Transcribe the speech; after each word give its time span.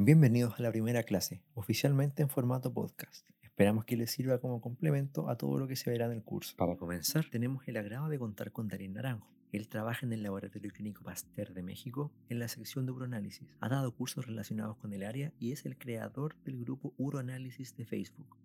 Bienvenidos 0.00 0.54
a 0.56 0.62
la 0.62 0.70
primera 0.70 1.02
clase, 1.02 1.42
oficialmente 1.54 2.22
en 2.22 2.28
formato 2.28 2.72
podcast. 2.72 3.28
Esperamos 3.42 3.84
que 3.84 3.96
les 3.96 4.12
sirva 4.12 4.38
como 4.38 4.60
complemento 4.60 5.28
a 5.28 5.36
todo 5.36 5.58
lo 5.58 5.66
que 5.66 5.74
se 5.74 5.90
verá 5.90 6.06
en 6.06 6.12
el 6.12 6.22
curso. 6.22 6.54
Para 6.56 6.76
comenzar, 6.76 7.28
tenemos 7.28 7.66
el 7.66 7.78
agrado 7.78 8.08
de 8.08 8.16
contar 8.16 8.52
con 8.52 8.68
Darín 8.68 8.92
Naranjo. 8.92 9.26
Él 9.50 9.66
trabaja 9.66 10.06
en 10.06 10.12
el 10.12 10.22
Laboratorio 10.22 10.70
Clínico 10.70 11.02
Pasteur 11.02 11.52
de 11.52 11.64
México 11.64 12.12
en 12.28 12.38
la 12.38 12.46
sección 12.46 12.86
de 12.86 12.92
uroanálisis. 12.92 13.48
Ha 13.58 13.68
dado 13.68 13.90
cursos 13.90 14.24
relacionados 14.24 14.76
con 14.76 14.92
el 14.92 15.02
área 15.02 15.32
y 15.40 15.50
es 15.50 15.66
el 15.66 15.76
creador 15.76 16.36
del 16.44 16.60
grupo 16.60 16.94
Uroanálisis 16.96 17.74
de 17.76 17.84
Facebook. 17.84 18.36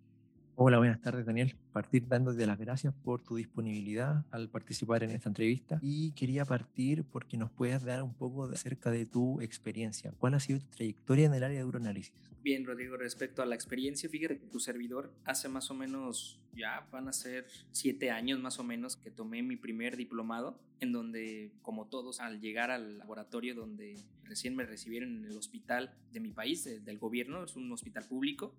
Hola, 0.56 0.78
buenas 0.78 1.02
tardes 1.02 1.26
Daniel. 1.26 1.56
Partir 1.72 2.08
dándote 2.08 2.46
las 2.46 2.60
gracias 2.60 2.94
por 2.94 3.24
tu 3.24 3.38
disponibilidad 3.38 4.24
al 4.30 4.50
participar 4.50 5.04
en 5.04 5.10
esta 5.10 5.28
entrevista 5.28 5.80
y 5.82 6.12
quería 6.12 6.46
partir 6.46 7.04
porque 7.06 7.38
nos 7.38 7.50
puedas 7.50 7.84
dar 7.84 8.04
un 8.04 8.14
poco 8.14 8.44
acerca 8.44 8.92
de 8.92 9.08
tu 9.08 9.42
experiencia. 9.42 10.14
¿Cuál 10.20 10.36
ha 10.36 10.40
sido 10.40 10.60
tu 10.60 10.68
trayectoria 10.68 11.26
en 11.26 11.34
el 11.34 11.44
área 11.44 11.58
de 11.58 11.66
uroanálisis? 11.66 12.14
Bien, 12.44 12.68
Rodrigo, 12.68 12.98
respecto 12.98 13.42
a 13.42 13.48
la 13.48 13.56
experiencia, 13.56 14.08
fíjate 14.08 14.38
que 14.38 14.46
tu 14.46 14.60
servidor 14.60 15.12
hace 15.26 15.50
más 15.50 15.72
o 15.72 15.74
menos, 15.74 16.40
ya 16.54 16.88
van 16.92 17.08
a 17.08 17.14
ser 17.14 17.48
siete 17.72 18.12
años 18.12 18.40
más 18.40 18.60
o 18.60 18.64
menos 18.64 18.96
que 18.96 19.10
tomé 19.10 19.42
mi 19.42 19.56
primer 19.56 19.98
diplomado, 19.98 20.60
en 20.80 20.92
donde, 20.92 21.52
como 21.64 21.88
todos, 21.88 22.20
al 22.20 22.42
llegar 22.42 22.70
al 22.70 23.00
laboratorio 23.00 23.56
donde 23.56 23.98
recién 24.24 24.56
me 24.56 24.68
recibieron 24.68 25.18
en 25.18 25.26
el 25.26 25.36
hospital 25.36 25.96
de 26.12 26.20
mi 26.20 26.32
país, 26.32 26.64
del 26.64 27.00
gobierno, 27.00 27.44
es 27.44 27.56
un 27.56 27.72
hospital 27.72 28.06
público, 28.08 28.54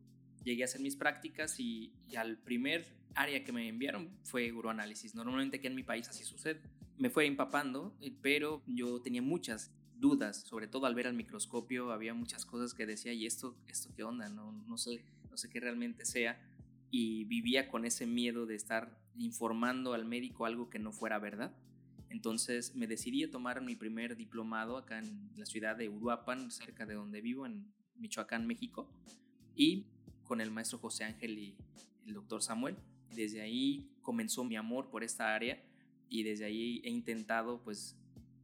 llegué 0.45 0.63
a 0.63 0.67
hacer 0.67 0.81
mis 0.81 0.97
prácticas 0.97 1.59
y, 1.59 1.93
al 2.17 2.39
primer 2.39 2.87
área 3.15 3.43
que 3.45 3.53
me 3.53 3.69
enviaron 3.69 4.11
fue 4.23 4.53
uroanálisis. 4.53 5.15
Normalmente 5.15 5.57
aquí 5.57 5.67
en 5.67 5.75
mi 5.75 5.83
país 5.83 6.09
así 6.09 6.25
sucede. 6.25 6.61
Me 6.99 7.11
fue 7.11 7.27
empapando, 7.27 7.97
eh, 8.01 8.13
pero 8.23 8.63
yo 8.67 9.01
tenía 9.01 9.23
muchas 9.23 9.73
dudas, 9.97 10.43
sobre 10.43 10.69
todo 10.69 10.87
al 10.87 10.95
ver 10.95 11.07
al 11.07 11.15
microscopio 11.15 11.93
había 11.93 12.15
muchas 12.15 12.45
cosas 12.45 12.75
que 12.75 12.87
decía, 12.87 13.13
¿y 13.13 13.27
esto, 13.27 13.57
esto 13.69 13.93
qué 13.97 14.05
onda? 14.05 14.29
No, 14.29 14.53
no, 14.53 14.77
sé, 14.77 15.05
no 15.31 15.37
sé 15.37 15.49
qué 15.49 15.61
realmente 15.61 16.05
sea. 16.05 16.41
Y 16.91 17.25
vivía 17.25 17.69
con 17.69 17.85
ese 17.85 18.07
miedo 18.07 18.47
de 18.47 18.55
estar 18.55 18.97
informando 19.17 19.95
al 19.95 20.05
médico 20.05 20.47
algo 20.47 20.71
que 20.71 20.79
no 20.79 20.93
fuera 20.93 21.19
verdad. 21.19 21.57
Entonces 22.11 22.77
me 22.77 22.87
decidí 22.87 23.25
a 23.25 23.31
tomar 23.31 23.61
mi 23.61 23.75
primer 23.75 24.17
diplomado 24.17 24.77
acá 24.77 24.99
en 24.99 25.31
la 25.37 25.47
ciudad 25.47 25.75
de 25.75 25.89
Uruapan, 25.89 26.51
cerca 26.53 26.87
de 26.87 26.95
donde 26.95 27.21
vivo, 27.21 27.47
en 27.47 27.73
Michoacán, 27.97 28.47
México. 28.47 28.89
Y 29.57 29.87
con 30.25 30.41
el 30.41 30.51
maestro 30.51 30.79
José 30.79 31.05
Ángel 31.05 31.39
y 31.39 31.57
el 32.07 32.15
doctor 32.15 32.43
Samuel. 32.43 32.77
Desde 33.15 33.41
ahí 33.41 33.89
comenzó 34.03 34.45
mi 34.45 34.57
amor 34.57 34.91
por 34.91 35.05
esta 35.05 35.35
área 35.35 35.63
y 36.09 36.23
desde 36.23 36.45
ahí 36.45 36.81
he 36.85 36.91
intentado 36.91 37.61
pues 37.63 37.97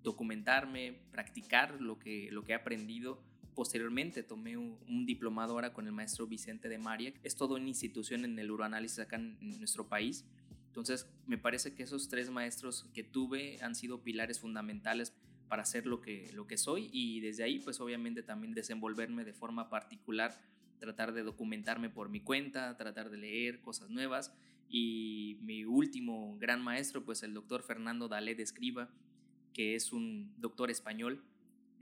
documentarme, 0.03 1.01
practicar 1.11 1.81
lo 1.81 1.98
que, 1.98 2.28
lo 2.31 2.45
que 2.45 2.53
he 2.53 2.55
aprendido. 2.55 3.23
Posteriormente 3.55 4.23
tomé 4.23 4.56
un, 4.56 5.06
diplomado 5.06 5.53
ahora 5.53 5.73
con 5.73 5.86
el 5.86 5.92
maestro 5.92 6.27
Vicente 6.27 6.69
de 6.69 6.78
María. 6.78 7.12
Es 7.23 7.36
todo 7.36 7.56
una 7.56 7.69
institución 7.69 8.25
en 8.25 8.39
el 8.39 8.51
uroanálisis 8.51 9.01
acá 9.01 9.17
en, 9.17 9.58
nuestro 9.58 9.89
país. 9.89 10.25
Entonces 10.69 11.08
me 11.27 11.36
parece 11.36 11.75
que 11.75 11.83
esos 11.83 12.08
tres 12.08 12.31
maestros 12.31 12.89
que 12.95 13.03
tuve 13.03 13.61
han 13.61 13.75
sido 13.75 14.03
pilares 14.03 14.41
fundamentales 14.41 15.12
para 15.48 15.64
ser 15.64 15.84
lo 15.84 16.01
que, 16.01 16.31
lo 16.33 16.47
que 16.47 16.56
soy 16.56 16.89
y 16.92 17.19
desde 17.20 17.42
ahí 17.42 17.58
pues 17.58 17.81
obviamente 17.81 18.23
también 18.23 18.55
desenvolverme 18.55 19.25
de 19.25 19.33
forma 19.33 19.69
particular 19.69 20.41
tratar 20.81 21.12
de 21.12 21.23
documentarme 21.23 21.91
por 21.91 22.09
mi 22.09 22.20
cuenta, 22.20 22.77
tratar 22.77 23.11
de 23.11 23.19
leer 23.19 23.61
cosas 23.61 23.91
nuevas. 23.91 24.34
Y 24.69 25.39
mi 25.42 25.64
último 25.64 26.36
gran 26.39 26.62
maestro, 26.62 27.05
pues 27.05 27.23
el 27.23 27.34
doctor 27.34 27.62
Fernando 27.62 28.09
Dalé 28.09 28.34
de 28.34 28.42
Escriba, 28.42 28.89
que 29.53 29.75
es 29.77 29.92
un 29.92 30.33
doctor 30.39 30.70
español, 30.70 31.23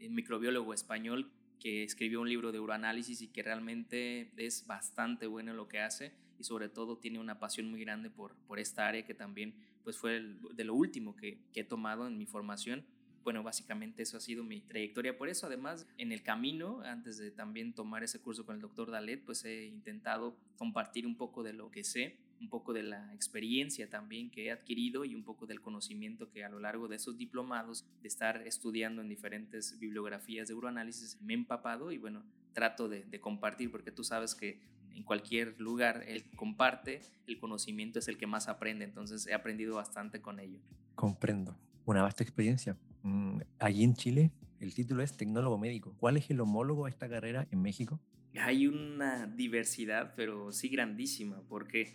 un 0.01 0.15
microbiólogo 0.15 0.75
español, 0.75 1.31
que 1.59 1.83
escribió 1.83 2.21
un 2.21 2.29
libro 2.29 2.53
de 2.53 2.61
uroanálisis 2.61 3.21
y 3.23 3.29
que 3.29 3.43
realmente 3.43 4.31
es 4.37 4.67
bastante 4.67 5.27
bueno 5.27 5.55
lo 5.55 5.69
que 5.69 5.81
hace 5.81 6.13
y 6.39 6.45
sobre 6.45 6.69
todo 6.69 6.99
tiene 6.99 7.19
una 7.19 7.41
pasión 7.41 7.69
muy 7.69 7.81
grande 7.81 8.11
por, 8.11 8.37
por 8.47 8.61
esta 8.61 8.87
área 8.87 9.05
que 9.05 9.15
también 9.15 9.55
pues 9.83 9.97
fue 9.97 10.37
de 10.55 10.65
lo 10.65 10.75
último 10.75 11.17
que 11.17 11.41
he 11.53 11.65
tomado 11.65 12.07
en 12.07 12.17
mi 12.17 12.27
formación 12.27 12.85
bueno, 13.29 13.43
básicamente 13.43 14.05
eso 14.05 14.17
ha 14.17 14.21
sido 14.21 14.43
mi 14.43 14.63
trayectoria. 14.63 15.19
Por 15.19 15.29
eso, 15.29 15.49
además, 15.49 15.87
en 15.99 16.13
el 16.13 16.23
camino, 16.23 16.81
antes 16.81 17.19
de 17.19 17.31
también 17.31 17.75
tomar 17.75 18.03
ese 18.03 18.23
curso 18.23 18.47
con 18.47 18.55
el 18.57 18.63
doctor 18.63 18.91
Dalet, 18.91 19.23
pues 19.23 19.45
he 19.45 19.67
intentado 19.67 20.35
compartir 20.57 21.07
un 21.07 21.15
poco 21.15 21.43
de 21.43 21.53
lo 21.53 21.71
que 21.71 21.85
sé, 21.85 22.17
un 22.41 22.49
poco 22.49 22.73
de 22.73 22.85
la 22.85 23.13
experiencia 23.13 23.91
también 23.91 24.31
que 24.31 24.47
he 24.47 24.51
adquirido 24.51 25.05
y 25.05 25.15
un 25.15 25.25
poco 25.25 25.45
del 25.45 25.61
conocimiento 25.61 26.31
que 26.31 26.43
a 26.43 26.49
lo 26.49 26.59
largo 26.59 26.89
de 26.89 26.97
esos 26.97 27.19
diplomados, 27.19 27.85
de 28.01 28.09
estar 28.09 28.47
estudiando 28.47 29.03
en 29.03 29.11
diferentes 29.11 29.79
bibliografías 29.79 30.49
de 30.49 30.55
uroanálisis, 30.55 31.21
me 31.21 31.35
he 31.35 31.37
empapado 31.37 31.93
y 31.93 31.99
bueno, 31.99 32.25
trato 32.55 32.89
de, 32.89 33.05
de 33.05 33.21
compartir 33.21 33.71
porque 33.71 33.93
tú 33.93 34.05
sabes 34.05 34.35
que 34.35 34.59
en 34.95 35.03
cualquier 35.03 35.61
lugar 35.61 36.07
que 36.07 36.25
comparte 36.35 37.03
el 37.27 37.39
conocimiento 37.39 37.99
es 37.99 38.09
el 38.09 38.17
que 38.17 38.27
más 38.27 38.49
aprende, 38.49 38.87
entonces 38.87 39.27
he 39.27 39.35
aprendido 39.35 39.75
bastante 39.75 40.23
con 40.23 40.41
ello. 40.41 40.61
Comprendo, 40.95 41.59
una 41.85 42.01
vasta 42.01 42.25
experiencia. 42.25 42.75
Mm, 43.03 43.41
allí 43.59 43.85
en 43.85 43.95
Chile, 43.95 44.33
el 44.61 44.75
título 44.75 45.03
es 45.03 45.17
tecnólogo 45.17 45.59
médico. 45.59 45.95
¿Cuál 45.99 46.17
es 46.17 46.31
el 46.31 46.41
homólogo 46.41 46.87
a 46.87 46.89
esta 46.89 47.09
carrera 47.09 47.47
en 47.51 47.63
México? 47.63 48.01
Hay 48.41 48.67
una 48.67 49.27
diversidad, 49.27 50.15
pero 50.17 50.53
sí 50.53 50.69
grandísima, 50.69 51.43
porque 51.49 51.95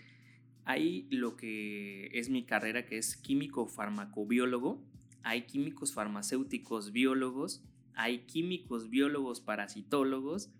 hay 0.65 1.07
lo 1.09 1.35
que 1.35 2.09
es 2.13 2.29
mi 2.29 2.43
carrera, 2.43 2.85
que 2.85 2.97
es 2.97 3.17
químico 3.17 3.67
farmacobiólogo, 3.67 4.81
hay 5.23 5.43
químicos 5.43 5.93
farmacéuticos 5.93 6.91
biólogos, 6.91 7.63
hay 7.95 8.19
químicos 8.19 8.89
biólogos 8.89 9.41
parasitólogos, 9.41 10.51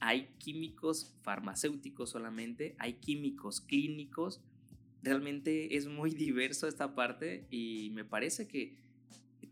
hay 0.00 0.28
químicos 0.38 1.14
farmacéuticos 1.22 2.10
solamente, 2.10 2.74
hay 2.78 2.94
químicos 2.94 3.60
clínicos. 3.60 4.40
Realmente 5.02 5.76
es 5.76 5.86
muy 5.86 6.10
diverso 6.14 6.66
esta 6.66 6.94
parte 6.94 7.46
y 7.50 7.90
me 7.94 8.04
parece 8.04 8.48
que 8.48 8.76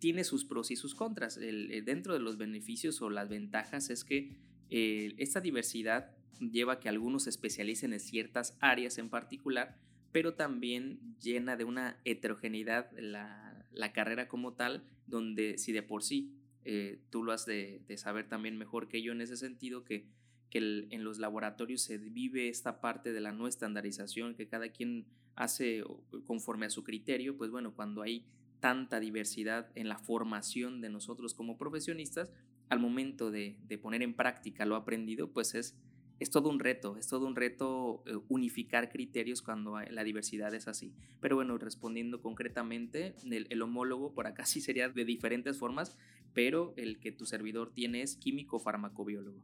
tiene 0.00 0.24
sus 0.24 0.44
pros 0.44 0.70
y 0.72 0.76
sus 0.76 0.94
contras. 0.96 1.36
El, 1.36 1.84
dentro 1.84 2.14
de 2.14 2.20
los 2.20 2.38
beneficios 2.38 3.00
o 3.02 3.10
las 3.10 3.28
ventajas 3.28 3.90
es 3.90 4.02
que 4.02 4.36
eh, 4.70 5.14
esta 5.18 5.40
diversidad 5.40 6.16
lleva 6.40 6.74
a 6.74 6.80
que 6.80 6.88
algunos 6.88 7.24
se 7.24 7.30
especialicen 7.30 7.92
en 7.92 8.00
ciertas 8.00 8.56
áreas 8.60 8.98
en 8.98 9.10
particular, 9.10 9.78
pero 10.10 10.34
también 10.34 10.98
llena 11.20 11.56
de 11.56 11.64
una 11.64 12.00
heterogeneidad 12.04 12.90
la, 12.98 13.92
carrera 13.92 14.26
como 14.26 14.54
tal, 14.54 14.84
donde 15.06 15.58
si 15.58 15.72
de 15.72 15.82
por 15.82 16.02
sí 16.02 16.32
eh, 16.64 17.00
tú 17.10 17.22
lo 17.22 17.32
has 17.32 17.44
de, 17.44 17.84
saber 17.96 18.28
también 18.28 18.56
mejor 18.56 18.88
que 18.88 19.02
yo 19.02 19.12
en 19.12 19.20
ese 19.20 19.36
sentido, 19.36 19.84
que, 19.84 20.06
que 20.48 20.86
en 20.90 21.04
los 21.04 21.18
laboratorios 21.18 21.82
se 21.82 21.98
vive 21.98 22.48
esta 22.48 22.80
parte 22.80 23.12
de 23.12 23.20
la 23.20 23.32
no 23.32 23.46
estandarización, 23.46 24.34
que 24.34 24.48
cada 24.48 24.70
quien 24.70 25.06
hace 25.34 25.84
conforme 26.24 26.66
a 26.66 26.70
su 26.70 26.84
criterio, 26.84 27.36
pues 27.36 27.50
bueno, 27.50 27.74
cuando 27.74 28.02
hay 28.02 28.24
tanta 28.60 29.00
diversidad 29.00 29.70
en 29.74 29.88
la 29.88 29.98
formación 29.98 30.80
de 30.80 30.90
nosotros 30.90 31.34
como 31.34 31.56
profesionistas, 31.56 32.32
al 32.68 32.78
momento 32.78 33.30
de, 33.30 33.58
poner 33.82 34.02
en 34.02 34.14
práctica 34.14 34.64
lo 34.64 34.76
aprendido, 34.76 35.32
pues 35.32 35.54
es, 35.54 35.76
es 36.20 36.30
todo 36.30 36.48
un 36.48 36.60
reto, 36.60 36.96
es 36.96 37.08
todo 37.08 37.26
un 37.26 37.34
reto 37.34 38.04
eh, 38.06 38.16
unificar 38.28 38.90
criterios 38.90 39.42
cuando 39.42 39.80
la 39.80 40.04
diversidad 40.04 40.54
es 40.54 40.68
así. 40.68 40.94
Pero 41.20 41.36
bueno, 41.36 41.58
respondiendo 41.58 42.20
concretamente, 42.20 43.16
el, 43.24 43.62
homólogo 43.62 44.12
por 44.12 44.26
acá 44.26 44.44
sí 44.46 44.60
sería 44.60 44.88
de 44.88 45.04
diferentes 45.04 45.58
formas, 45.58 45.96
pero 46.32 46.74
el 46.76 47.00
que 47.00 47.10
tu 47.10 47.26
servidor 47.26 47.72
tiene 47.72 48.02
es 48.02 48.16
químico 48.16 48.60
farmacobiólogo. 48.60 49.42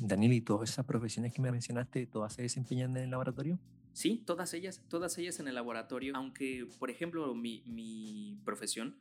Daniel, 0.00 0.32
¿y 0.32 0.40
todas 0.40 0.70
esas 0.70 0.84
profesiones 0.84 1.32
que 1.32 1.40
me 1.40 1.52
mencionaste, 1.52 2.06
todas 2.06 2.32
se 2.32 2.42
desempeñan 2.42 2.96
en 2.96 3.04
el 3.04 3.10
laboratorio? 3.10 3.60
Sí, 3.94 4.20
todas 4.26 4.52
ellas, 4.54 4.82
todas 4.88 5.16
ellas 5.18 5.38
en 5.38 5.46
el 5.46 5.54
laboratorio, 5.54 6.16
aunque 6.16 6.66
por 6.80 6.90
ejemplo 6.90 7.32
mi, 7.32 8.36
profesión 8.44 8.96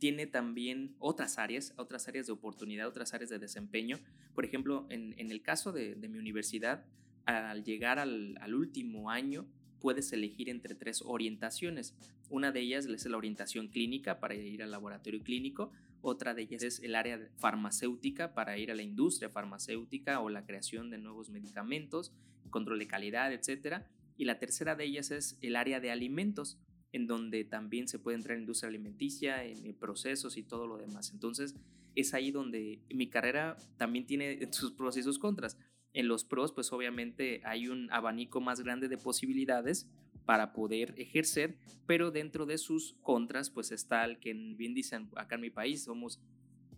tiene 0.00 0.26
también 0.26 0.96
otras 0.98 1.38
áreas, 1.38 1.72
otras 1.76 2.08
áreas 2.08 2.26
de 2.26 2.32
oportunidad, 2.32 2.88
otras 2.88 3.14
áreas 3.14 3.30
de 3.30 3.38
desempeño. 3.38 4.00
Por 4.34 4.44
ejemplo, 4.44 4.84
en, 4.90 5.14
el 5.16 5.42
caso 5.42 5.70
de, 5.70 5.94
mi 5.94 6.18
universidad, 6.18 6.84
al 7.24 7.62
llegar 7.62 8.00
al, 8.00 8.36
último 8.52 9.10
año, 9.10 9.46
puedes 9.80 10.12
elegir 10.12 10.48
entre 10.48 10.74
tres 10.74 11.02
orientaciones. 11.06 11.94
Una 12.28 12.50
de 12.50 12.62
ellas 12.62 12.86
es 12.86 13.06
la 13.06 13.16
orientación 13.16 13.68
clínica 13.68 14.18
para 14.18 14.34
ir 14.34 14.64
al 14.64 14.72
laboratorio 14.72 15.22
clínico, 15.22 15.70
otra 16.00 16.34
de 16.34 16.42
ellas 16.42 16.64
es 16.64 16.80
el 16.80 16.96
área 16.96 17.28
farmacéutica 17.36 18.34
para 18.34 18.58
ir 18.58 18.72
a 18.72 18.74
la 18.74 18.82
industria 18.82 19.30
farmacéutica 19.30 20.18
o 20.18 20.30
la 20.30 20.44
creación 20.44 20.90
de 20.90 20.98
nuevos 20.98 21.30
medicamentos, 21.30 22.12
control 22.50 22.80
de 22.80 22.88
calidad, 22.88 23.32
etcétera 23.32 23.86
y 24.16 24.24
la 24.24 24.38
tercera 24.38 24.74
de 24.74 24.84
ellas 24.84 25.10
es 25.10 25.38
el 25.40 25.56
área 25.56 25.80
de 25.80 25.90
alimentos, 25.90 26.58
en 26.92 27.06
donde 27.06 27.44
también 27.44 27.88
se 27.88 27.98
puede 27.98 28.16
entrar 28.16 28.36
en 28.36 28.42
industria 28.42 28.68
alimenticia, 28.68 29.44
en 29.44 29.74
procesos 29.74 30.36
y 30.36 30.42
todo 30.42 30.66
lo 30.66 30.78
demás. 30.78 31.10
Entonces, 31.12 31.56
es 31.94 32.14
ahí 32.14 32.30
donde 32.30 32.80
mi 32.90 33.08
carrera 33.08 33.56
también 33.76 34.06
tiene 34.06 34.38
sus 34.52 34.72
pros 34.72 34.96
y 34.96 35.02
sus 35.02 35.18
contras. 35.18 35.58
En 35.94 36.08
los 36.08 36.24
pros, 36.24 36.52
pues 36.52 36.72
obviamente 36.72 37.42
hay 37.44 37.68
un 37.68 37.90
abanico 37.92 38.40
más 38.40 38.60
grande 38.60 38.88
de 38.88 38.96
posibilidades 38.96 39.90
para 40.24 40.52
poder 40.52 40.94
ejercer, 40.96 41.58
pero 41.86 42.10
dentro 42.10 42.46
de 42.46 42.56
sus 42.56 42.94
contras, 43.02 43.50
pues 43.50 43.72
está 43.72 44.04
el 44.04 44.18
que 44.18 44.32
bien 44.32 44.72
dicen 44.72 45.10
acá 45.16 45.34
en 45.34 45.40
mi 45.42 45.50
país, 45.50 45.84
somos 45.84 46.20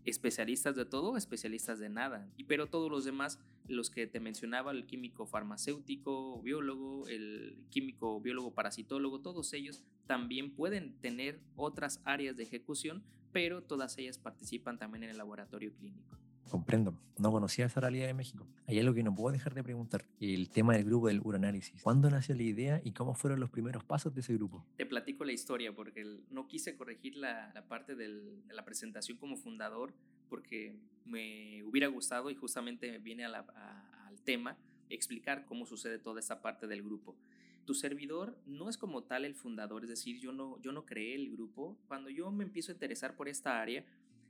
especialistas 0.05 0.77
de 0.77 0.85
todo, 0.85 1.17
especialistas 1.17 1.79
de 1.79 1.89
nada. 1.89 2.29
Y 2.37 2.45
pero 2.45 2.69
todos 2.69 2.91
los 2.91 3.05
demás, 3.05 3.39
los 3.69 3.91
que 3.91 4.07
te 4.07 4.21
mencionaba, 4.21 4.73
el 4.73 4.87
químico 4.87 5.27
farmacéutico, 5.27 6.41
biólogo, 6.43 7.07
el 7.09 7.59
químico 7.71 8.21
biólogo 8.21 8.55
parasitólogo, 8.55 9.21
todos 9.21 9.53
ellos 9.53 9.83
también 10.07 10.55
pueden 10.55 10.95
tener 11.01 11.41
otras 11.57 12.01
áreas 12.05 12.37
de 12.37 12.45
ejecución, 12.45 13.03
pero 13.33 13.63
todas 13.63 13.99
ellas 13.99 14.19
participan 14.19 14.79
también 14.79 15.05
en 15.05 15.11
el 15.11 15.19
laboratorio 15.19 15.73
clínico. 15.75 16.24
Comprendo, 16.51 16.99
no 17.19 17.33
conocía 17.33 17.67
esa 17.67 17.81
realidad 17.81 18.07
de 18.07 18.15
México. 18.15 18.47
Hay 18.67 18.79
algo 18.79 18.95
que 18.95 19.03
no 19.03 19.15
puedo 19.15 19.33
dejar 19.33 19.55
de 19.55 19.63
preguntar, 19.63 20.05
el 20.21 20.51
tema 20.51 20.75
del 20.75 20.85
grupo 20.85 21.09
del 21.09 21.21
uroanálisis. 21.21 21.83
¿Cuándo 21.83 22.11
nació 22.11 22.35
la 22.35 22.43
idea 22.43 22.81
y 22.85 22.93
cómo 22.93 23.15
fueron 23.15 23.41
los 23.41 23.51
primeros 23.51 23.85
pasos 23.85 24.15
de 24.15 24.21
ese 24.21 24.35
grupo? 24.35 24.65
Te 24.77 24.87
platico 24.87 25.25
la 25.25 25.33
historia 25.33 25.75
porque 25.75 26.05
no 26.31 26.47
quise 26.47 26.77
corregir 26.77 27.17
la, 27.17 27.53
parte 27.69 27.95
de 27.97 28.43
la 28.51 28.65
presentación 28.65 29.19
como 29.19 29.37
fundador 29.37 29.95
porque 30.29 30.77
me 31.05 31.63
hubiera 31.65 31.89
gustado 31.89 32.31
y 32.31 32.35
justamente 32.35 32.99
viene 32.99 33.25
al 33.25 34.21
tema 34.25 34.57
explicar 34.91 35.45
cómo 35.45 35.67
sucede 35.67 35.99
toda 35.99 36.21
esta 36.21 36.41
parte 36.41 36.67
del 36.67 36.83
grupo. 36.83 37.17
Tu 37.65 37.75
servidor 37.75 38.39
no 38.47 38.69
es 38.69 38.77
como 38.77 39.05
tal 39.05 39.25
el 39.25 39.35
fundador, 39.35 39.85
es 39.85 39.89
decir, 39.89 40.21
yo 40.21 40.33
no, 40.33 40.61
yo 40.61 40.73
no 40.73 40.85
creé 40.85 41.15
el 41.15 41.31
grupo. 41.31 41.79
Cuando 41.89 42.11
yo 42.11 42.31
me 42.31 42.45
empiezo 42.45 42.73
a 42.73 42.75
interesar 42.75 43.17
por 43.17 43.29
esta 43.29 43.61
área, 43.61 43.85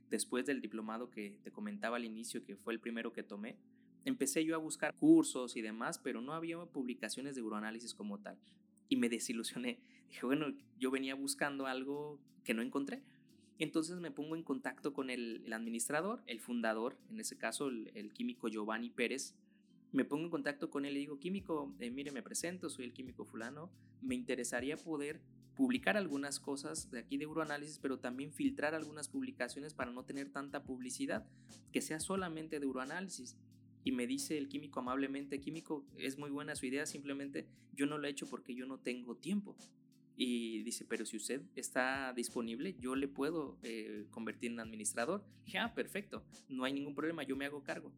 después 0.09 0.45
del 0.45 0.61
diplomado 0.61 1.09
que 1.09 1.39
te 1.43 1.51
comentaba 1.51 1.97
al 1.97 2.05
inicio, 2.05 2.43
que 2.43 2.55
fue 2.55 2.73
el 2.73 2.79
primero 2.79 3.11
que 3.13 3.23
tomé, 3.23 3.57
empecé 4.05 4.45
yo 4.45 4.55
a 4.55 4.59
buscar 4.59 4.93
cursos 4.95 5.57
y 5.57 5.61
demás, 5.61 5.99
pero 5.99 6.21
no 6.21 6.33
había 6.33 6.57
publicaciones 6.65 7.35
de 7.35 7.41
uroanálisis 7.41 7.93
como 7.93 8.19
tal. 8.19 8.37
Y 8.87 8.97
me 8.97 9.09
desilusioné. 9.09 9.79
Dije, 10.09 10.25
bueno, 10.25 10.47
yo 10.79 10.91
venía 10.91 11.15
buscando 11.15 11.65
algo 11.65 12.19
que 12.43 12.53
no 12.53 12.61
encontré. 12.61 13.01
Entonces 13.57 13.97
me 13.97 14.11
pongo 14.11 14.35
en 14.35 14.43
contacto 14.43 14.93
con 14.93 15.09
el, 15.09 15.51
administrador, 15.51 16.21
el 16.27 16.39
fundador, 16.39 16.97
en 17.09 17.19
ese 17.19 17.37
caso 17.37 17.69
el, 17.69 18.11
químico 18.13 18.47
Giovanni 18.47 18.89
Pérez. 18.89 19.33
Me 19.91 20.03
pongo 20.03 20.25
en 20.25 20.29
contacto 20.29 20.69
con 20.69 20.85
él 20.85 20.97
y 20.97 20.99
digo, 20.99 21.19
químico, 21.19 21.73
eh, 21.79 21.89
mire, 21.89 22.11
me 22.11 22.21
presento, 22.21 22.69
soy 22.69 22.85
el 22.85 22.93
químico 22.93 23.23
fulano. 23.23 23.71
Me 24.01 24.13
interesaría 24.13 24.75
poder 24.75 25.21
publicar 25.55 25.97
algunas 25.97 26.39
cosas 26.39 26.91
de 26.91 26.99
aquí 26.99 27.17
de 27.17 27.27
Uroanálisis, 27.27 27.79
pero 27.79 27.99
también 27.99 28.33
filtrar 28.33 28.75
algunas 28.75 29.07
publicaciones 29.07 29.73
para 29.73 29.91
no 29.91 30.03
tener 30.03 30.29
tanta 30.31 30.63
publicidad, 30.63 31.25
que 31.71 31.81
sea 31.81 31.99
solamente 31.99 32.59
de 32.59 32.67
Uroanálisis. 32.67 33.37
Y 33.83 33.91
me 33.91 34.07
dice 34.07 34.37
el 34.37 34.49
químico 34.49 34.79
amablemente, 34.79 35.39
químico, 35.39 35.85
es 35.97 36.17
muy 36.17 36.29
buena 36.29 36.55
su 36.55 36.65
idea, 36.65 36.85
simplemente 36.85 37.47
yo 37.73 37.85
no 37.85 37.97
lo 37.97 38.07
he 38.07 38.09
hecho 38.09 38.27
porque 38.27 38.55
yo 38.55 38.65
no 38.65 38.79
tengo 38.79 39.15
tiempo. 39.15 39.55
Y 40.17 40.63
dice, 40.63 40.85
pero 40.85 41.05
si 41.05 41.17
usted 41.17 41.41
está 41.55 42.13
disponible, 42.13 42.75
yo 42.79 42.95
le 42.95 43.07
puedo 43.07 43.57
eh, 43.63 44.05
convertir 44.11 44.51
en 44.51 44.59
administrador. 44.59 45.25
Ya, 45.45 45.65
ah, 45.65 45.73
perfecto, 45.73 46.23
no 46.47 46.63
hay 46.63 46.73
ningún 46.73 46.95
problema, 46.95 47.23
yo 47.23 47.35
me 47.35 47.45
hago 47.45 47.63
cargo. 47.63 47.91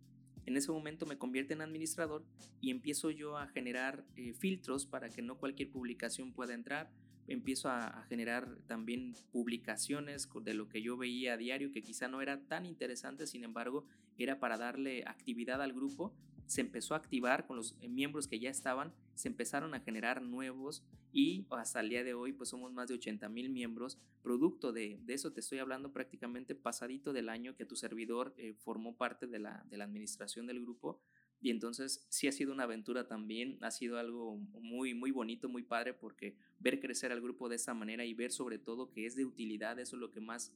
En 0.46 0.56
ese 0.56 0.72
momento 0.72 1.06
me 1.06 1.18
convierte 1.18 1.54
en 1.54 1.62
administrador 1.62 2.24
y 2.62 2.72
empiezo 2.72 3.12
yo 3.12 3.38
a 3.38 3.48
generar 3.48 4.06
eh, 4.16 4.34
filtros 4.34 4.86
para 4.86 5.10
que 5.10 5.22
no 5.22 5.38
cualquier 5.38 5.70
publicación 5.70 6.32
pueda 6.32 6.54
entrar, 6.54 6.90
empiezo 7.28 7.70
a, 7.70 8.04
generar 8.10 8.58
también 8.68 9.14
publicaciones 9.32 10.30
de 10.42 10.54
lo 10.54 10.70
que 10.70 10.82
yo 10.82 10.98
veía 10.98 11.34
a 11.34 11.38
diario, 11.38 11.72
que 11.72 11.84
quizá 11.84 12.08
no 12.08 12.22
era 12.22 12.42
tan 12.48 12.66
interesante, 12.66 13.28
sin 13.28 13.44
embargo, 13.44 13.86
era 14.18 14.40
para 14.40 14.58
darle 14.58 15.04
actividad 15.06 15.62
al 15.62 15.74
grupo. 15.74 16.14
Se 16.46 16.62
empezó 16.62 16.94
a 16.94 16.98
activar 16.98 17.46
con 17.46 17.58
los 17.58 17.76
eh, 17.82 17.90
miembros 17.90 18.28
que 18.28 18.40
ya 18.40 18.50
estaban, 18.50 18.94
se 19.16 19.28
empezaron 19.28 19.74
a 19.74 19.82
generar 19.82 20.22
nuevos 20.22 20.84
y 21.12 21.46
hasta 21.50 21.82
el 21.82 21.90
día 21.90 22.04
de 22.06 22.14
hoy 22.14 22.32
pues 22.32 22.50
somos 22.50 22.72
más 22.72 22.88
de 22.88 22.94
80 22.94 23.28
mil 23.28 23.50
miembros. 23.50 24.00
Producto 24.22 24.72
de, 24.72 25.02
eso 25.08 25.34
te 25.34 25.42
estoy 25.42 25.60
hablando 25.60 25.92
prácticamente 25.92 26.56
pasadito 26.56 27.12
del 27.12 27.28
año 27.28 27.56
que 27.56 27.66
tu 27.66 27.76
servidor 27.76 28.34
eh, 28.38 28.54
formó 28.54 28.96
parte 28.96 29.28
de 29.28 29.40
la, 29.40 29.66
de 29.70 29.78
la 29.78 29.84
administración 29.84 30.48
del 30.48 30.62
grupo 30.62 31.02
y 31.40 31.52
entonces 31.52 32.06
sí 32.10 32.28
ha 32.28 32.32
sido 32.32 32.52
una 32.52 32.64
aventura 32.64 33.08
también, 33.08 33.58
ha 33.62 33.72
sido 33.72 34.00
algo 34.00 34.38
muy, 34.38 34.94
muy 34.94 35.12
bonito, 35.12 35.50
muy 35.50 35.64
padre, 35.64 35.94
porque 35.94 36.36
ver 36.60 36.80
crecer 36.80 37.12
al 37.12 37.22
grupo 37.22 37.48
de 37.50 37.58
esa 37.58 37.74
manera 37.74 38.06
y 38.06 38.14
ver 38.14 38.32
sobre 38.32 38.58
todo 38.58 38.92
que 38.92 39.06
es 39.06 39.16
de 39.16 39.26
utilidad, 39.26 39.80
eso 39.80 39.96
es 39.96 40.00
lo 40.00 40.12
que 40.12 40.20
más, 40.20 40.54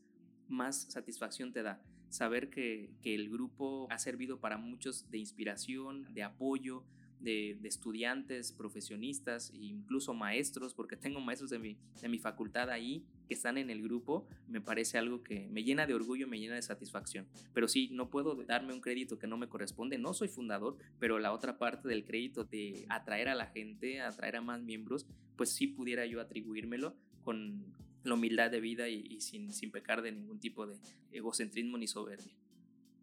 más 0.47 0.91
satisfacción 0.91 1.53
te 1.53 1.63
da. 1.63 1.83
Saber 2.09 2.49
que, 2.49 2.93
que 3.01 3.15
el 3.15 3.29
grupo 3.29 3.87
ha 3.89 3.99
servido 3.99 4.39
para 4.39 4.57
muchos 4.57 5.09
de 5.11 5.19
inspiración, 5.19 6.13
de 6.13 6.23
apoyo, 6.23 6.83
de, 7.21 7.57
estudiantes, 7.63 8.51
profesionistas 8.51 9.51
e 9.51 9.57
incluso 9.57 10.13
maestros, 10.13 10.73
porque 10.73 10.95
tengo 10.97 11.19
maestros 11.19 11.49
de 11.49 11.59
mi, 11.59 11.77
de 12.01 12.09
mi 12.09 12.19
facultad 12.19 12.69
ahí 12.69 13.03
que 13.27 13.33
están 13.33 13.57
en 13.57 13.69
el 13.69 13.81
grupo, 13.81 14.27
me 14.47 14.61
parece 14.61 14.97
algo 14.97 15.23
que 15.23 15.47
me 15.49 15.63
llena 15.63 15.87
de 15.87 15.93
orgullo, 15.93 16.27
me 16.27 16.39
llena 16.39 16.55
de 16.55 16.61
satisfacción. 16.61 17.27
Pero 17.53 17.67
sí, 17.67 17.89
no 17.91 18.09
puedo 18.09 18.35
darme 18.43 18.73
un 18.73 18.81
crédito 18.81 19.17
que 19.17 19.27
no 19.27 19.37
me 19.37 19.47
corresponde, 19.47 19.97
no 19.97 20.13
soy 20.13 20.27
fundador, 20.27 20.77
pero 20.99 21.19
la 21.19 21.31
otra 21.31 21.57
parte 21.57 21.87
del 21.87 22.03
crédito 22.03 22.43
de 22.43 22.85
atraer 22.89 23.29
a 23.29 23.35
la 23.35 23.47
gente, 23.47 24.01
atraer 24.01 24.37
a 24.37 24.41
más 24.41 24.61
miembros, 24.61 25.07
pues 25.37 25.49
sí 25.51 25.67
pudiera 25.67 26.05
yo 26.05 26.19
atribuírmelo 26.19 26.95
con 27.23 27.63
la 28.03 28.15
humildad 28.15 28.49
de 28.49 28.59
vida 28.59 28.89
y, 28.89 29.05
y 29.09 29.21
sin, 29.21 29.53
sin 29.53 29.71
pecar 29.71 30.01
de 30.01 30.11
ningún 30.11 30.39
tipo 30.39 30.65
de 30.65 30.75
egocentrismo 31.11 31.77
ni 31.77 31.87
soberbia 31.87 32.40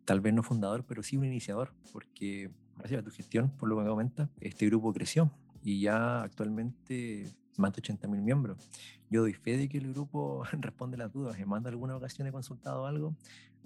tal 0.08 0.22
vez 0.22 0.32
no 0.32 0.42
fundador, 0.42 0.86
pero 0.86 1.02
sí 1.02 1.18
un 1.18 1.26
iniciador, 1.26 1.74
porque 1.92 2.50
gracias 2.78 3.02
a 3.02 3.04
tu 3.04 3.10
gestión, 3.10 3.50
por 3.50 3.68
lo 3.68 3.76
que 3.76 3.82
me 3.82 3.90
comenta, 3.90 4.30
este 4.40 4.64
grupo 4.64 4.90
creció 4.90 5.30
y 5.62 5.82
ya 5.82 6.22
actualmente 6.22 7.30
más 7.58 7.74
de 7.74 7.80
80 7.80 8.08
mil 8.08 8.22
miembros. 8.22 8.56
Yo 9.10 9.20
doy 9.20 9.34
fe 9.34 9.58
de 9.58 9.68
que 9.68 9.76
el 9.76 9.92
grupo 9.92 10.44
responde 10.52 10.96
las 10.96 11.12
dudas. 11.12 11.36
Me 11.36 11.44
manda 11.44 11.68
alguna 11.68 11.94
ocasión 11.94 12.26
he 12.26 12.32
consultado 12.32 12.86
algo, 12.86 13.14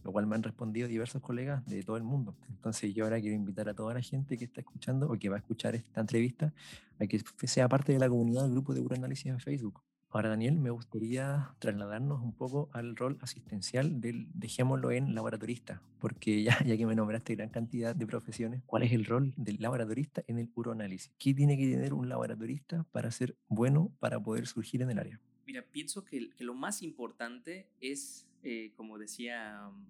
lo 0.03 0.11
cual 0.11 0.27
me 0.27 0.35
han 0.35 0.43
respondido 0.43 0.89
diversos 0.89 1.23
colegas 1.23 1.65
de 1.67 1.81
todo 1.85 1.97
el 1.97 2.03
mundo. 2.03 2.35
Entonces 2.49 2.93
yo 2.93 3.05
ahora 3.05 3.21
quiero 3.21 3.37
invitar 3.37 3.69
a 3.69 3.75
toda 3.75 3.95
la 3.95 4.03
gente 4.03 4.37
que 4.37 4.45
está 4.45 4.63
escuchando 4.63 5.13
o 5.13 5.17
que 5.17 5.29
va 5.29 5.37
a 5.37 5.39
escuchar 5.39 5.77
esta 5.77 6.01
entrevista 6.01 6.53
a 6.99 7.07
que 7.07 7.23
sea 7.47 7.69
parte 7.69 7.93
de 7.93 8.01
la 8.01 8.09
comunidad 8.09 8.43
del 8.43 8.51
grupo 8.51 8.75
de 8.75 8.81
Uroanálisis 8.81 9.27
en 9.27 9.39
Facebook. 9.39 9.81
Ahora, 10.15 10.29
Daniel, 10.29 10.59
me 10.59 10.69
gustaría 10.69 11.55
trasladarnos 11.59 12.21
un 12.21 12.35
poco 12.35 12.69
al 12.75 12.97
rol 12.97 13.17
asistencial 13.23 13.99
del, 14.03 14.27
dejémoslo 14.35 14.91
en 14.91 15.15
laboratorista, 15.15 15.81
porque 16.01 16.43
ya, 16.43 16.63
ya 16.67 16.77
que 16.77 16.85
me 16.85 16.95
nombraste 16.95 17.35
gran 17.35 17.49
cantidad 17.49 17.97
de 17.97 18.07
profesiones, 18.07 18.63
¿cuál 18.67 18.83
es 18.83 18.93
el 18.93 19.07
rol 19.07 19.33
del 19.39 19.57
laboratorista 19.59 20.23
en 20.27 20.39
el 20.39 20.51
uroanálisis? 20.55 21.11
¿Qué 21.19 21.33
tiene 21.33 21.57
que 21.57 21.67
tener 21.67 21.95
un 21.95 22.11
laboratorista 22.11 22.85
para 22.93 23.11
ser 23.11 23.39
bueno, 23.49 23.91
para 24.01 24.23
poder 24.23 24.47
surgir 24.47 24.83
en 24.83 24.91
el 24.91 24.99
área? 24.99 25.19
Mira, 25.47 25.65
pienso 25.73 26.05
que, 26.05 26.29
lo 26.39 26.53
más 26.53 26.83
importante 26.83 27.71
es, 27.81 28.29
eh, 28.43 28.75
como 28.77 28.99
decía 28.99 29.67
um, 29.67 29.87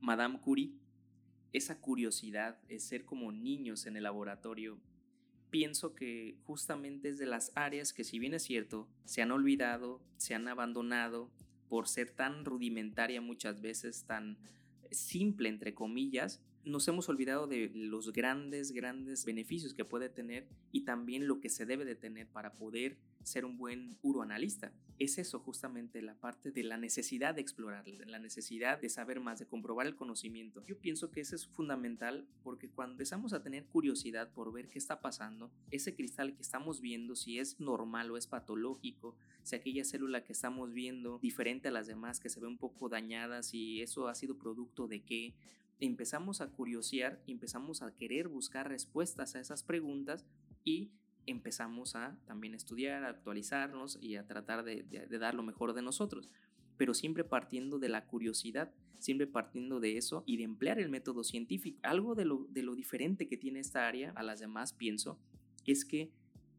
Madame 0.00 0.40
Curie, 0.40 0.72
esa 1.52 1.78
curiosidad, 1.78 2.58
es 2.70 2.84
ser 2.84 3.04
como 3.04 3.30
niños 3.30 3.84
en 3.84 3.98
el 3.98 4.04
laboratorio 4.04 4.80
pienso 5.50 5.94
que 5.94 6.36
justamente 6.44 7.08
es 7.08 7.18
de 7.18 7.26
las 7.26 7.52
áreas 7.54 7.92
que 7.92 8.04
si 8.04 8.18
bien 8.18 8.34
es 8.34 8.42
cierto, 8.42 8.88
se 9.04 9.22
han 9.22 9.30
olvidado, 9.30 10.00
se 10.16 10.34
han 10.34 10.48
abandonado 10.48 11.30
por 11.68 11.88
ser 11.88 12.10
tan 12.10 12.44
rudimentaria 12.44 13.20
muchas 13.20 13.60
veces, 13.60 14.04
tan 14.04 14.38
simple 14.90 15.48
entre 15.48 15.74
comillas, 15.74 16.40
nos 16.64 16.86
hemos 16.88 17.08
olvidado 17.08 17.46
de 17.46 17.70
los 17.74 18.12
grandes, 18.12 18.72
grandes 18.72 19.24
beneficios 19.24 19.74
que 19.74 19.84
puede 19.84 20.08
tener 20.08 20.46
y 20.72 20.82
también 20.82 21.26
lo 21.26 21.40
que 21.40 21.48
se 21.48 21.66
debe 21.66 21.84
de 21.84 21.94
tener 21.94 22.26
para 22.28 22.52
poder 22.52 22.98
ser 23.22 23.44
un 23.44 23.56
buen 23.56 23.96
uroanalista. 24.02 24.72
Es 24.98 25.18
eso 25.18 25.38
justamente 25.38 26.02
la 26.02 26.14
parte 26.14 26.50
de 26.50 26.62
la 26.62 26.76
necesidad 26.76 27.34
de 27.34 27.40
explorar, 27.40 27.86
la 27.88 28.18
necesidad 28.18 28.78
de 28.80 28.88
saber 28.90 29.20
más, 29.20 29.38
de 29.38 29.46
comprobar 29.46 29.86
el 29.86 29.96
conocimiento. 29.96 30.62
Yo 30.66 30.78
pienso 30.78 31.10
que 31.10 31.20
eso 31.20 31.34
es 31.34 31.46
fundamental 31.46 32.26
porque 32.42 32.68
cuando 32.68 32.92
empezamos 32.92 33.32
a 33.32 33.42
tener 33.42 33.64
curiosidad 33.64 34.30
por 34.32 34.52
ver 34.52 34.68
qué 34.68 34.78
está 34.78 35.00
pasando, 35.00 35.50
ese 35.70 35.94
cristal 35.94 36.34
que 36.34 36.42
estamos 36.42 36.80
viendo, 36.80 37.16
si 37.16 37.38
es 37.38 37.58
normal 37.60 38.10
o 38.10 38.18
es 38.18 38.26
patológico, 38.26 39.16
si 39.42 39.56
aquella 39.56 39.84
célula 39.84 40.24
que 40.24 40.32
estamos 40.32 40.72
viendo 40.74 41.18
diferente 41.20 41.68
a 41.68 41.72
las 41.72 41.86
demás, 41.86 42.20
que 42.20 42.28
se 42.28 42.40
ve 42.40 42.46
un 42.46 42.58
poco 42.58 42.90
dañada, 42.90 43.42
si 43.42 43.80
eso 43.80 44.08
ha 44.08 44.14
sido 44.14 44.36
producto 44.36 44.86
de 44.86 45.02
qué, 45.02 45.34
empezamos 45.80 46.40
a 46.40 46.48
curiosear, 46.48 47.22
empezamos 47.26 47.82
a 47.82 47.94
querer 47.94 48.28
buscar 48.28 48.68
respuestas 48.68 49.34
a 49.34 49.40
esas 49.40 49.62
preguntas 49.62 50.26
y 50.64 50.90
empezamos 51.26 51.96
a 51.96 52.18
también 52.26 52.54
estudiar, 52.54 53.04
a 53.04 53.08
actualizarnos 53.08 53.98
y 54.00 54.16
a 54.16 54.26
tratar 54.26 54.64
de, 54.64 54.84
dar 55.18 55.34
lo 55.34 55.42
mejor 55.42 55.74
de 55.74 55.82
nosotros 55.82 56.30
pero 56.80 56.94
siempre 56.94 57.24
partiendo 57.24 57.78
de 57.78 57.90
la 57.90 58.06
curiosidad, 58.06 58.72
siempre 58.98 59.26
partiendo 59.26 59.80
de 59.80 59.98
eso 59.98 60.24
y 60.24 60.38
de 60.38 60.44
emplear 60.44 60.78
el 60.78 60.88
método 60.88 61.24
científico. 61.24 61.78
Algo 61.82 62.14
de 62.14 62.24
lo, 62.24 62.46
de 62.48 62.62
lo 62.62 62.74
diferente 62.74 63.28
que 63.28 63.36
tiene 63.36 63.60
esta 63.60 63.86
área 63.86 64.12
a 64.16 64.22
las 64.22 64.40
demás, 64.40 64.72
pienso, 64.72 65.18
es 65.66 65.84
que 65.84 66.10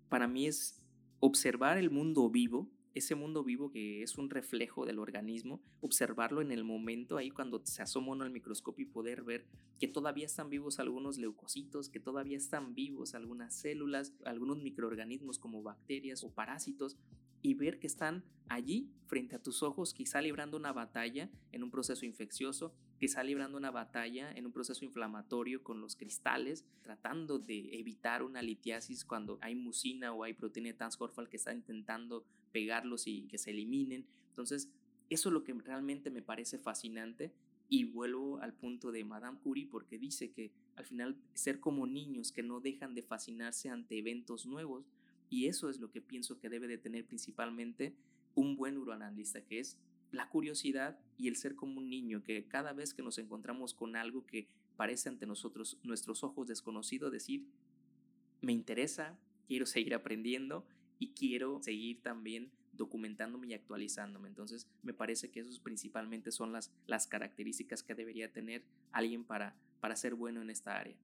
para 0.10 0.28
mí 0.28 0.46
es 0.46 0.80
observar 1.20 1.80
el 1.80 1.90
mundo 1.90 2.30
vivo 2.30 2.70
ese 2.94 3.16
mundo 3.16 3.44
vivo 3.44 3.72
que 3.72 4.04
es 4.04 4.18
un 4.18 4.30
reflejo 4.30 4.86
del 4.86 5.00
organismo, 5.00 5.62
observarlo 5.80 6.42
en 6.42 6.52
el 6.52 6.64
momento 6.64 7.18
ahí 7.18 7.30
cuando 7.30 7.66
se 7.66 7.82
asoma 7.82 8.12
uno 8.12 8.24
al 8.24 8.32
microscopio 8.32 8.86
y 8.86 8.90
poder 8.90 9.24
ver 9.24 9.46
que 9.80 9.88
todavía 9.88 10.26
están 10.26 10.50
vivos 10.50 10.80
algunos 10.80 11.18
leucocitos, 11.18 11.90
que 11.90 12.00
todavía 12.00 12.38
están 12.38 12.74
vivos 12.76 13.16
algunas 13.16 13.56
células, 13.56 14.14
algunos 14.26 14.62
microorganismos 14.62 15.40
como 15.40 15.64
bacterias 15.64 16.24
o 16.24 16.32
parásitos, 16.32 16.98
y 17.42 17.56
ver 17.56 17.80
que 17.80 17.88
están 17.88 18.24
allí 18.50 18.92
frente 19.08 19.36
a 19.36 19.42
tus 19.42 19.64
ojos, 19.64 19.94
quizá 19.94 20.22
librando 20.22 20.58
una 20.58 20.74
batalla 20.74 21.30
en 21.52 21.64
un 21.64 21.72
proceso 21.72 22.06
infeccioso, 22.06 22.74
quizá 23.00 23.24
librando 23.24 23.58
una 23.58 23.72
batalla 23.72 24.32
en 24.32 24.46
un 24.46 24.52
proceso 24.52 24.86
inflamatorio 24.86 25.64
con 25.64 25.82
los 25.82 25.96
cristales, 25.96 26.66
tratando 26.82 27.40
de 27.40 27.80
evitar 27.80 28.24
una 28.24 28.42
litiasis 28.42 29.06
cuando 29.06 29.40
hay 29.42 29.56
mucina 29.56 30.14
o 30.14 30.24
hay 30.24 30.34
proteína 30.34 30.74
transcorfal 30.76 31.30
que 31.30 31.38
está 31.38 31.54
intentando 31.54 32.26
pegarlos 32.52 33.08
y 33.08 33.24
que 33.24 33.38
se 33.38 33.52
eliminen. 33.52 34.06
Entonces, 34.30 34.70
eso 35.10 35.30
es 35.30 35.34
lo 35.34 35.44
que 35.44 35.54
realmente 35.54 36.10
me 36.10 36.22
parece 36.22 36.58
fascinante 36.58 37.32
y 37.70 37.86
vuelvo 37.86 38.40
al 38.40 38.54
punto 38.54 38.92
de 38.92 39.04
Madame 39.04 39.40
Curie 39.40 39.68
porque 39.68 39.98
dice 39.98 40.32
que 40.32 40.52
al 40.76 40.86
final 40.86 41.16
ser 41.34 41.60
como 41.60 41.88
niños 41.88 42.32
que 42.32 42.44
no 42.44 42.60
dejan 42.60 42.96
de 42.96 43.02
fascinarse 43.02 43.70
ante 43.70 43.98
eventos 43.98 44.46
nuevos 44.46 44.86
y 45.30 45.48
eso 45.48 45.70
es 45.70 45.80
lo 45.80 45.90
que 45.90 46.02
pienso 46.02 46.38
que 46.40 46.50
debe 46.50 46.68
de 46.68 46.78
tener 46.78 47.06
principalmente 47.06 47.96
un 48.36 48.58
buen 48.58 48.78
uroanalista, 48.78 49.42
que 49.42 49.60
es 49.60 49.78
la 50.12 50.30
curiosidad 50.30 51.00
y 51.18 51.30
el 51.30 51.38
ser 51.38 51.56
como 51.56 51.80
un 51.80 51.90
niño, 51.90 52.24
que 52.24 52.46
cada 52.48 52.74
vez 52.74 52.94
que 52.94 53.04
nos 53.04 53.18
encontramos 53.18 53.74
con 53.74 53.96
algo 53.96 54.26
que 54.26 54.48
parece 54.76 55.10
ante 55.10 55.26
nosotros, 55.26 55.78
nuestros 55.84 56.24
ojos 56.24 56.48
desconocido, 56.48 57.10
decir, 57.10 57.46
me 58.42 58.52
interesa, 58.52 59.18
quiero 59.48 59.66
seguir 59.66 59.94
aprendiendo 59.94 60.66
y 61.02 61.14
quiero 61.14 61.60
seguir 61.64 62.00
también 62.04 62.52
documentándome 62.74 63.48
y 63.48 63.54
actualizándome. 63.56 64.30
Entonces, 64.30 64.68
me 64.84 64.94
parece 64.94 65.32
que 65.32 65.40
esos 65.40 65.60
principalmente 65.60 66.32
son 66.32 66.54
las, 66.54 66.72
las 66.86 67.08
características 67.08 67.82
que 67.82 67.96
debería 67.96 68.32
tener 68.32 68.64
alguien 68.92 69.24
para, 69.24 69.56
para 69.80 69.96
ser 69.96 70.14
bueno 70.14 70.44
en 70.44 70.52
esta 70.52 70.78
área. 70.78 70.96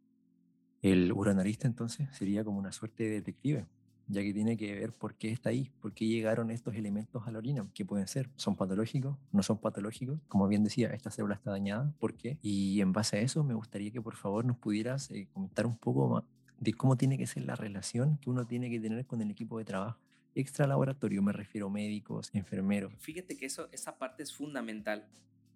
El 0.84 1.12
uranalista 1.12 1.68
entonces 1.68 2.08
sería 2.16 2.44
como 2.44 2.60
una 2.60 2.72
suerte 2.72 3.06
de 3.06 3.10
detective, 3.10 3.66
ya 4.08 4.22
que 4.22 4.34
tiene 4.36 4.56
que 4.56 4.76
ver 4.76 4.94
por 4.94 5.16
qué 5.16 5.32
está 5.32 5.50
ahí, 5.50 5.72
por 5.82 5.94
qué 5.94 6.06
llegaron 6.06 6.52
estos 6.52 6.76
elementos 6.76 7.28
a 7.28 7.32
la 7.32 7.40
orina, 7.40 7.68
qué 7.74 7.84
pueden 7.84 8.08
ser, 8.08 8.30
son 8.36 8.56
patológicos, 8.56 9.18
no 9.32 9.42
son 9.42 9.58
patológicos, 9.58 10.20
como 10.28 10.48
bien 10.48 10.64
decía, 10.64 10.94
esta 10.94 11.10
célula 11.10 11.34
está 11.34 11.50
dañada, 11.50 11.92
¿por 12.00 12.14
qué? 12.14 12.38
Y 12.44 12.82
en 12.82 12.94
base 12.94 13.18
a 13.18 13.22
eso 13.22 13.44
me 13.44 13.56
gustaría 13.56 13.90
que 13.92 14.02
por 14.02 14.16
favor 14.16 14.46
nos 14.46 14.58
pudieras 14.58 15.10
eh, 15.10 15.28
comentar 15.34 15.66
un 15.66 15.76
poco 15.76 16.08
más 16.08 16.24
de 16.60 16.74
cómo 16.74 16.98
tiene 16.98 17.18
que 17.18 17.28
ser 17.28 17.44
la 17.46 17.56
relación 17.56 18.18
que 18.18 18.30
uno 18.30 18.46
tiene 18.46 18.70
que 18.70 18.80
tener 18.80 19.06
con 19.06 19.22
el 19.22 19.32
equipo 19.32 19.58
de 19.58 19.66
trabajo. 19.66 20.00
Extra 20.36 20.68
laboratorio, 20.68 21.22
me 21.22 21.34
refiero 21.34 21.70
médicos, 21.70 22.30
enfermeros. 22.34 22.94
Fíjate 23.00 23.38
que 23.38 23.46
eso, 23.46 23.70
esa 23.72 23.98
parte 23.98 24.24
es 24.24 24.34
fundamental. 24.34 25.08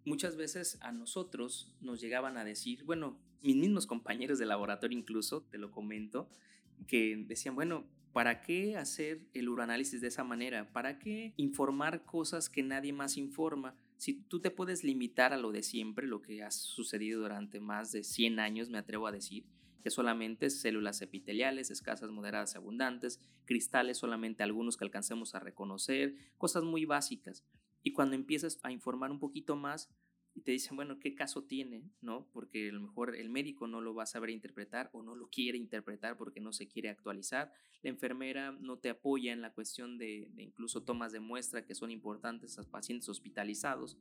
Muchas 0.06 0.36
veces 0.36 0.78
a 0.82 0.92
nosotros 0.92 1.76
nos 1.82 2.02
llegaban 2.02 2.38
a 2.38 2.44
decir, 2.44 2.84
bueno, 2.84 3.20
mis 3.44 3.56
mismos 3.56 3.86
compañeros 3.86 4.40
de 4.40 4.46
laboratorio 4.46 4.98
incluso, 4.98 5.44
te 5.44 5.58
lo 5.58 5.72
comento, 5.72 6.30
que 6.88 7.24
decían, 7.28 7.54
bueno, 7.54 7.86
¿Para 8.14 8.42
qué 8.42 8.76
hacer 8.76 9.26
el 9.34 9.48
uroanálisis 9.48 10.02
de 10.02 10.10
esa 10.10 10.26
manera? 10.26 10.70
¿Para 10.74 11.00
qué 11.00 11.34
informar 11.38 12.04
cosas 12.04 12.50
que 12.50 12.62
nadie 12.62 12.92
más 12.92 13.16
informa? 13.16 13.74
Si 13.96 14.14
tú 14.14 14.42
te 14.42 14.52
puedes 14.52 14.84
limitar 14.84 15.32
a 15.32 15.38
lo 15.38 15.54
de 15.54 15.64
siempre, 15.64 16.08
lo 16.08 16.22
que 16.22 16.44
ha 16.44 16.52
sucedido 16.52 17.22
durante 17.22 17.62
más 17.62 17.94
de 17.94 18.04
100 18.04 18.40
años, 18.40 18.70
me 18.70 18.78
atrevo 18.78 19.08
a 19.08 19.14
decir, 19.14 19.46
que 19.82 19.90
solamente 19.90 20.50
células 20.50 21.02
epiteliales, 21.02 21.72
escasas, 21.72 22.12
moderadas 22.12 22.56
abundantes, 22.56 23.20
cristales, 23.46 23.98
solamente 23.98 24.44
algunos 24.44 24.78
que 24.78 24.86
alcancemos 24.86 25.36
a 25.36 25.40
reconocer, 25.40 26.16
cosas 26.38 26.64
muy 26.64 26.86
básicas. 26.86 27.44
Y 27.84 27.94
cuando 27.94 28.16
empiezas 28.16 28.60
a 28.64 28.72
informar 28.72 29.12
un 29.12 29.20
poquito 29.20 29.56
más, 29.56 29.90
y 30.34 30.42
te 30.42 30.52
dicen, 30.52 30.76
bueno, 30.76 31.00
¿qué 31.00 31.14
caso 31.14 31.44
tiene? 31.44 31.84
¿No? 32.00 32.28
Porque 32.32 32.70
a 32.70 32.72
lo 32.72 32.82
mejor 32.82 33.16
el 33.16 33.30
médico 33.30 33.68
no 33.68 33.82
lo 33.82 33.94
va 33.94 34.04
a 34.04 34.06
saber 34.06 34.30
interpretar 34.30 34.90
o 34.94 35.04
no 35.04 35.16
lo 35.16 35.30
quiere 35.30 35.58
interpretar 35.58 36.18
porque 36.18 36.40
no 36.40 36.54
se 36.54 36.68
quiere 36.68 36.90
actualizar. 36.90 37.52
La 37.82 37.90
enfermera 37.90 38.52
no 38.52 38.78
te 38.78 38.90
apoya 38.90 39.34
en 39.34 39.42
la 39.42 39.54
cuestión 39.54 39.98
de, 39.98 40.30
de 40.34 40.44
incluso 40.44 40.84
tomas 40.84 41.12
de 41.12 41.20
muestra 41.20 41.66
que 41.66 41.76
son 41.76 41.92
importantes 41.92 42.58
a 42.58 42.64
pacientes 42.64 43.10
hospitalizados. 43.10 43.98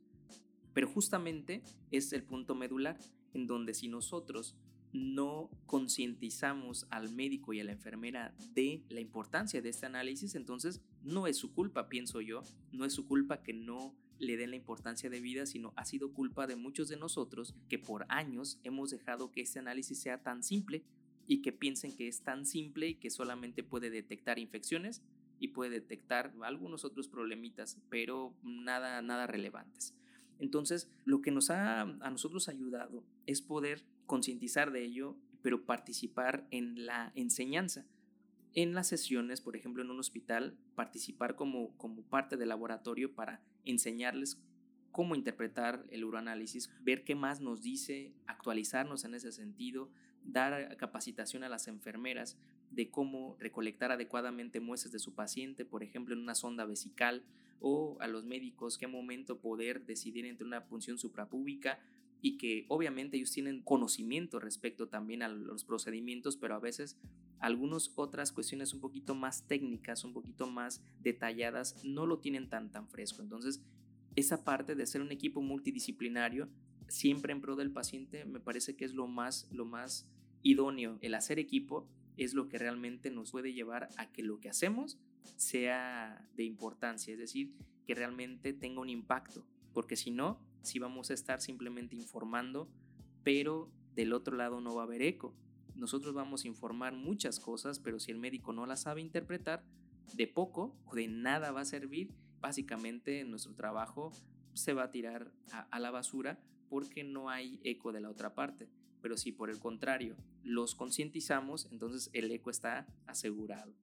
Pero 0.73 0.87
justamente 0.87 1.63
es 1.91 2.13
el 2.13 2.23
punto 2.23 2.55
medular 2.55 2.97
en 3.33 3.45
donde 3.45 3.73
si 3.73 3.89
nosotros 3.89 4.55
no 4.93 5.49
concientizamos 5.65 6.87
al 6.89 7.11
médico 7.11 7.53
y 7.53 7.59
a 7.59 7.63
la 7.63 7.71
enfermera 7.71 8.33
de 8.53 8.83
la 8.89 8.99
importancia 8.99 9.61
de 9.61 9.69
este 9.69 9.85
análisis, 9.85 10.35
entonces 10.35 10.81
no 11.03 11.27
es 11.27 11.37
su 11.37 11.53
culpa, 11.53 11.89
pienso 11.89 12.21
yo, 12.21 12.43
no 12.71 12.85
es 12.85 12.93
su 12.93 13.07
culpa 13.07 13.41
que 13.41 13.53
no 13.53 13.95
le 14.19 14.37
den 14.37 14.51
la 14.51 14.55
importancia 14.55 15.09
de 15.09 15.19
vida, 15.19 15.45
sino 15.45 15.73
ha 15.75 15.85
sido 15.85 16.13
culpa 16.13 16.45
de 16.45 16.55
muchos 16.55 16.89
de 16.89 16.97
nosotros 16.97 17.55
que 17.69 17.79
por 17.79 18.05
años 18.09 18.59
hemos 18.63 18.91
dejado 18.91 19.31
que 19.31 19.41
este 19.41 19.59
análisis 19.59 19.99
sea 19.99 20.21
tan 20.21 20.43
simple 20.43 20.83
y 21.27 21.41
que 21.41 21.51
piensen 21.51 21.95
que 21.95 22.07
es 22.07 22.21
tan 22.21 22.45
simple 22.45 22.89
y 22.89 22.95
que 22.95 23.09
solamente 23.09 23.63
puede 23.63 23.89
detectar 23.89 24.37
infecciones 24.37 25.01
y 25.39 25.49
puede 25.49 25.71
detectar 25.71 26.33
algunos 26.43 26.85
otros 26.85 27.07
problemitas, 27.07 27.79
pero 27.89 28.35
nada, 28.43 29.01
nada 29.01 29.25
relevantes. 29.25 29.95
Entonces, 30.37 30.89
lo 31.03 31.21
que 31.21 31.31
nos 31.31 31.49
ha 31.49 31.81
a 31.81 32.09
nosotros 32.09 32.47
ayudado 32.47 33.03
es 33.25 33.41
poder 33.41 33.83
concientizar 34.11 34.73
de 34.73 34.83
ello, 34.83 35.15
pero 35.41 35.65
participar 35.65 36.45
en 36.51 36.85
la 36.85 37.13
enseñanza. 37.15 37.85
En 38.53 38.73
las 38.73 38.89
sesiones, 38.89 39.39
por 39.39 39.55
ejemplo, 39.55 39.81
en 39.81 39.89
un 39.89 40.01
hospital, 40.01 40.57
participar 40.75 41.37
como, 41.37 41.77
como 41.77 42.01
parte 42.01 42.35
del 42.35 42.49
laboratorio 42.49 43.15
para 43.15 43.41
enseñarles 43.63 44.37
cómo 44.91 45.15
interpretar 45.15 45.85
el 45.91 46.03
uroanálisis, 46.03 46.69
ver 46.81 47.05
qué 47.05 47.15
más 47.15 47.39
nos 47.39 47.61
dice, 47.61 48.11
actualizarnos 48.27 49.05
en 49.05 49.13
ese 49.13 49.31
sentido, 49.31 49.89
dar 50.25 50.75
capacitación 50.75 51.45
a 51.45 51.49
las 51.49 51.69
enfermeras 51.69 52.37
de 52.69 52.89
cómo 52.91 53.37
recolectar 53.39 53.93
adecuadamente 53.93 54.59
muestras 54.59 54.91
de 54.91 54.99
su 54.99 55.15
paciente, 55.15 55.63
por 55.63 55.83
ejemplo, 55.83 56.13
en 56.13 56.19
una 56.19 56.35
sonda 56.35 56.65
vesical, 56.65 57.23
o 57.61 57.95
a 58.01 58.07
los 58.07 58.25
médicos 58.25 58.77
qué 58.77 58.87
momento 58.87 59.39
poder 59.39 59.85
decidir 59.85 60.25
entre 60.25 60.45
una 60.45 60.65
punción 60.65 60.97
suprapúbica 60.97 61.79
y 62.21 62.37
que 62.37 62.65
obviamente 62.69 63.17
ellos 63.17 63.31
tienen 63.31 63.61
conocimiento 63.61 64.39
respecto 64.39 64.87
también 64.87 65.23
a 65.23 65.27
los 65.27 65.63
procedimientos, 65.63 66.37
pero 66.37 66.55
a 66.55 66.59
veces 66.59 66.97
algunas 67.39 67.91
otras 67.95 68.31
cuestiones 68.31 68.73
un 68.73 68.79
poquito 68.79 69.15
más 69.15 69.47
técnicas, 69.47 70.03
un 70.03 70.13
poquito 70.13 70.47
más 70.47 70.83
detalladas, 71.01 71.83
no 71.83 72.05
lo 72.05 72.19
tienen 72.19 72.47
tan 72.47 72.71
tan 72.71 72.87
fresco. 72.87 73.23
Entonces, 73.23 73.63
esa 74.15 74.43
parte 74.43 74.75
de 74.75 74.85
ser 74.85 75.01
un 75.01 75.11
equipo 75.11 75.41
multidisciplinario, 75.41 76.49
siempre 76.87 77.33
en 77.33 77.41
pro 77.41 77.55
del 77.55 77.71
paciente, 77.71 78.25
me 78.25 78.39
parece 78.39 78.75
que 78.75 78.85
es 78.85 78.93
lo 78.93 79.07
más, 79.07 79.47
lo 79.51 79.65
más 79.65 80.07
idóneo. 80.43 80.99
El 81.01 81.15
hacer 81.15 81.39
equipo 81.39 81.87
es 82.17 82.35
lo 82.35 82.47
que 82.47 82.59
realmente 82.59 83.09
nos 83.09 83.31
puede 83.31 83.53
llevar 83.53 83.89
a 83.97 84.11
que 84.11 84.21
lo 84.21 84.39
que 84.39 84.49
hacemos 84.49 84.99
sea 85.37 86.29
de 86.35 86.43
importancia, 86.43 87.13
es 87.13 87.19
decir, 87.19 87.55
que 87.87 87.95
realmente 87.95 88.53
tenga 88.53 88.81
un 88.81 88.89
impacto, 88.89 89.45
porque 89.73 89.95
si 89.95 90.11
no, 90.11 90.39
si 90.61 90.79
vamos 90.79 91.09
a 91.09 91.13
estar 91.13 91.41
simplemente 91.41 91.95
informando, 91.95 92.69
pero 93.23 93.71
del 93.95 94.13
otro 94.13 94.35
lado 94.35 94.61
no 94.61 94.75
va 94.75 94.83
a 94.83 94.85
haber 94.85 95.01
eco. 95.01 95.33
Nosotros 95.75 96.13
vamos 96.13 96.43
a 96.43 96.47
informar 96.47 96.93
muchas 96.93 97.39
cosas, 97.39 97.79
pero 97.79 97.99
si 97.99 98.11
el 98.11 98.17
médico 98.17 98.53
no 98.53 98.65
las 98.65 98.81
sabe 98.81 99.01
interpretar, 99.01 99.63
de 100.13 100.27
poco 100.27 100.75
o 100.85 100.95
de 100.95 101.07
nada 101.07 101.51
va 101.51 101.61
a 101.61 101.65
servir. 101.65 102.13
Básicamente 102.39 103.23
nuestro 103.23 103.53
trabajo 103.55 104.11
se 104.53 104.73
va 104.73 104.83
a 104.83 104.91
tirar 104.91 105.31
a, 105.51 105.79
la 105.79 105.91
basura 105.91 106.39
porque 106.69 107.03
no 107.03 107.29
hay 107.29 107.59
eco 107.63 107.91
de 107.91 108.01
la 108.01 108.09
otra 108.09 108.33
parte. 108.33 108.69
Pero 109.01 109.17
si 109.17 109.31
por 109.31 109.49
el 109.49 109.59
contrario 109.59 110.15
los 110.43 110.75
concientizamos, 110.75 111.67
entonces 111.71 112.09
el 112.13 112.31
eco 112.31 112.49
está 112.49 112.87
asegurado. 113.07 113.73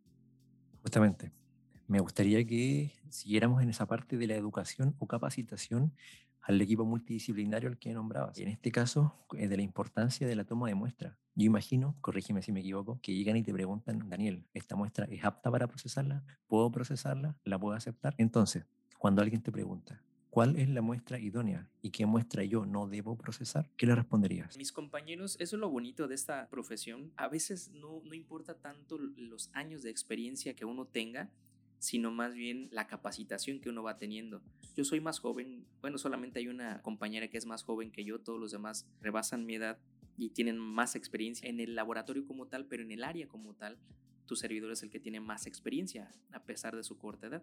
Justamente, 0.83 1.33
me 1.89 2.01
gustaría 2.01 2.45
que 2.45 2.93
siguiéramos 3.09 3.63
en 3.63 3.71
esa 3.71 3.87
parte 3.87 4.19
de 4.19 4.27
la 4.27 4.35
educación 4.35 4.95
o 4.99 5.07
capacitación 5.07 5.95
al 6.43 6.61
equipo 6.61 6.85
multidisciplinario 6.85 7.69
al 7.69 7.79
que 7.79 7.93
nombrabas. 7.93 8.39
En 8.39 8.49
este 8.49 8.71
caso, 8.71 9.15
de 9.33 9.57
la 9.57 9.63
importancia 9.63 10.27
de 10.27 10.37
la 10.37 10.45
toma 10.45 10.69
de 10.69 10.75
muestra. 10.75 11.19
Yo 11.35 11.47
imagino, 11.47 11.97
corrígeme 12.01 12.43
si 12.43 12.53
me 12.53 12.61
equivoco, 12.61 13.01
que 13.03 13.15
llegan 13.15 13.37
y 13.37 13.43
te 13.43 13.53
preguntan, 13.53 14.09
Daniel, 14.09 14.45
¿esta 14.55 14.77
muestra 14.77 15.07
es 15.07 15.25
apta 15.25 15.51
para 15.51 15.67
procesarla? 15.67 16.25
¿Puedo 16.47 16.71
procesarla? 16.71 17.37
¿La 17.45 17.59
puedo 17.59 17.75
aceptar? 17.75 18.15
Entonces, 18.19 18.67
cuando 18.99 19.23
alguien 19.23 19.43
te 19.43 19.51
pregunta, 19.51 20.03
¿cuál 20.31 20.57
es 20.57 20.69
la 20.69 20.83
muestra 20.83 21.19
idónea 21.19 21.71
y 21.81 21.91
qué 21.91 22.05
muestra 22.05 22.45
yo 22.45 22.67
no 22.67 22.87
debo 22.87 23.17
procesar? 23.17 23.71
¿Qué 23.77 23.87
le 23.87 23.95
responderías? 23.95 24.59
Mis 24.59 24.73
compañeros, 24.73 25.37
eso 25.41 25.57
es 25.57 25.61
lo 25.61 25.71
bonito 25.71 26.07
de 26.07 26.15
esta 26.15 26.49
profesión. 26.51 27.13
A 27.17 27.29
veces 27.29 27.71
no, 27.71 28.03
no 28.05 28.15
importa 28.15 28.55
tanto 28.59 28.99
los 28.99 29.51
años 29.55 29.83
de 29.83 29.91
experiencia 29.91 30.55
que 30.55 30.65
uno 30.65 30.87
tenga, 30.87 31.31
sino 31.79 32.11
más 32.11 32.35
bien 32.35 32.69
la 32.73 32.87
capacitación 32.87 33.61
que 33.61 33.69
uno 33.69 33.83
va 33.83 33.99
teniendo. 33.99 34.43
Yo 34.77 34.85
soy 34.85 35.01
más 35.01 35.19
joven, 35.19 35.65
bueno, 35.81 35.99
solamente 35.99 36.39
hay 36.39 36.49
una 36.49 36.83
compañera 36.83 37.29
que 37.29 37.39
es 37.39 37.47
más 37.47 37.63
joven 37.63 37.91
que 37.91 38.05
yo, 38.05 38.21
todos 38.21 38.41
los 38.41 38.53
demás 38.53 38.87
rebasan 39.01 39.47
mi 39.47 39.57
edad 39.57 39.79
y 40.17 40.31
tienen 40.31 40.59
más 40.59 40.97
experiencia 40.97 41.49
en 41.49 41.61
el 41.61 41.75
laboratorio 41.75 42.27
como 42.27 42.47
tal, 42.47 42.67
pero 42.67 42.83
en 42.83 42.91
el 42.91 43.05
área 43.05 43.29
como 43.29 43.55
tal, 43.55 43.79
tu 44.27 44.37
servidor 44.37 44.73
es 44.73 44.83
el 44.83 44.91
que 44.91 45.01
tiene 45.01 45.21
más 45.21 45.47
experiencia 45.47 46.13
a 46.33 46.43
pesar 46.43 46.77
de 46.77 46.83
su 46.83 46.99
corta 46.99 47.29
edad. 47.29 47.43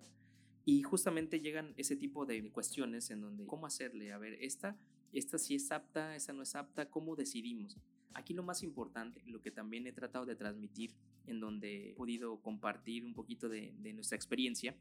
Y 0.65 0.81
justamente 0.81 1.39
llegan 1.39 1.73
ese 1.77 1.95
tipo 1.95 2.25
de 2.25 2.49
cuestiones 2.51 3.11
en 3.11 3.21
donde, 3.21 3.45
¿cómo 3.45 3.67
hacerle? 3.67 4.11
A 4.11 4.17
ver, 4.17 4.33
esta, 4.41 4.75
esta 5.13 5.37
sí 5.37 5.55
es 5.55 5.71
apta, 5.71 6.15
esta 6.15 6.33
no 6.33 6.41
es 6.41 6.55
apta, 6.55 6.89
¿cómo 6.89 7.15
decidimos? 7.15 7.77
Aquí 8.15 8.33
lo 8.33 8.41
más 8.41 8.63
importante, 8.63 9.21
lo 9.27 9.41
que 9.41 9.51
también 9.51 9.85
he 9.85 9.91
tratado 9.91 10.25
de 10.25 10.35
transmitir, 10.35 10.95
en 11.27 11.39
donde 11.39 11.91
he 11.91 11.93
podido 11.93 12.41
compartir 12.41 13.05
un 13.05 13.13
poquito 13.13 13.47
de, 13.47 13.73
nuestra 13.93 14.15
experiencia, 14.15 14.75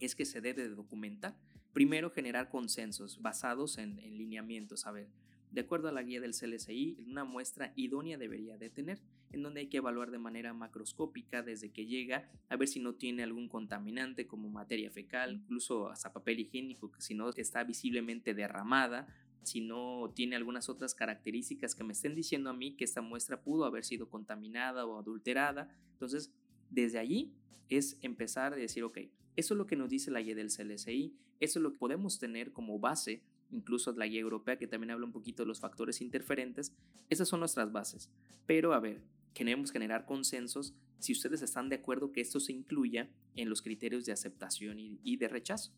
es 0.00 0.14
que 0.14 0.26
se 0.26 0.40
debe 0.42 0.68
de 0.68 0.74
documentar. 0.74 1.34
Primero, 1.72 2.10
generar 2.10 2.50
consensos 2.50 3.22
basados 3.22 3.78
en, 3.78 3.98
en 4.00 4.18
lineamientos. 4.18 4.86
A 4.86 4.92
ver, 4.92 5.08
de 5.50 5.60
acuerdo 5.62 5.88
a 5.88 5.92
la 5.92 6.02
guía 6.02 6.20
del 6.20 6.34
CLSI, 6.34 6.98
una 7.06 7.24
muestra 7.24 7.72
idónea 7.76 8.16
debería 8.16 8.56
de 8.56 8.70
tener, 8.70 9.00
en 9.32 9.42
donde 9.42 9.60
hay 9.60 9.68
que 9.68 9.78
evaluar 9.78 10.10
de 10.10 10.18
manera 10.18 10.52
macroscópica 10.54 11.42
desde 11.42 11.72
que 11.72 11.86
llega, 11.86 12.30
a 12.48 12.56
ver 12.56 12.68
si 12.68 12.80
no 12.80 12.94
tiene 12.94 13.22
algún 13.22 13.48
contaminante 13.48 14.26
como 14.26 14.48
materia 14.48 14.90
fecal, 14.90 15.34
incluso 15.34 15.88
hasta 15.88 16.12
papel 16.12 16.40
higiénico, 16.40 16.92
que 16.92 17.00
si 17.00 17.14
no 17.14 17.30
está 17.30 17.64
visiblemente 17.64 18.34
derramada, 18.34 19.08
si 19.42 19.60
no 19.60 20.12
tiene 20.14 20.36
algunas 20.36 20.68
otras 20.68 20.94
características 20.94 21.74
que 21.74 21.84
me 21.84 21.92
estén 21.94 22.14
diciendo 22.14 22.50
a 22.50 22.54
mí 22.54 22.76
que 22.76 22.84
esta 22.84 23.00
muestra 23.00 23.42
pudo 23.42 23.64
haber 23.64 23.84
sido 23.84 24.08
contaminada 24.08 24.84
o 24.86 24.98
adulterada. 24.98 25.74
Entonces, 25.92 26.32
desde 26.68 26.98
allí 26.98 27.32
es 27.68 27.98
empezar 28.02 28.52
a 28.52 28.56
decir, 28.56 28.84
ok, 28.84 28.98
eso 29.36 29.54
es 29.54 29.58
lo 29.58 29.66
que 29.66 29.76
nos 29.76 29.88
dice 29.88 30.10
la 30.10 30.20
guía 30.20 30.34
del 30.34 30.50
CLSI, 30.50 31.16
eso 31.40 31.58
es 31.58 31.62
lo 31.62 31.72
que 31.72 31.78
podemos 31.78 32.18
tener 32.18 32.52
como 32.52 32.78
base 32.78 33.22
incluso 33.52 33.92
la 33.92 34.06
guía 34.06 34.20
europea 34.20 34.58
que 34.58 34.66
también 34.66 34.90
habla 34.90 35.06
un 35.06 35.12
poquito 35.12 35.42
de 35.42 35.48
los 35.48 35.60
factores 35.60 36.00
interferentes, 36.00 36.72
esas 37.08 37.28
son 37.28 37.40
nuestras 37.40 37.72
bases. 37.72 38.10
Pero 38.46 38.72
a 38.72 38.80
ver, 38.80 39.02
queremos 39.34 39.70
generar 39.70 40.06
consensos 40.06 40.74
si 40.98 41.12
ustedes 41.12 41.42
están 41.42 41.68
de 41.68 41.76
acuerdo 41.76 42.12
que 42.12 42.20
esto 42.20 42.40
se 42.40 42.52
incluya 42.52 43.10
en 43.34 43.48
los 43.48 43.62
criterios 43.62 44.04
de 44.04 44.12
aceptación 44.12 44.78
y, 44.78 45.16
de 45.16 45.28
rechazo. 45.28 45.72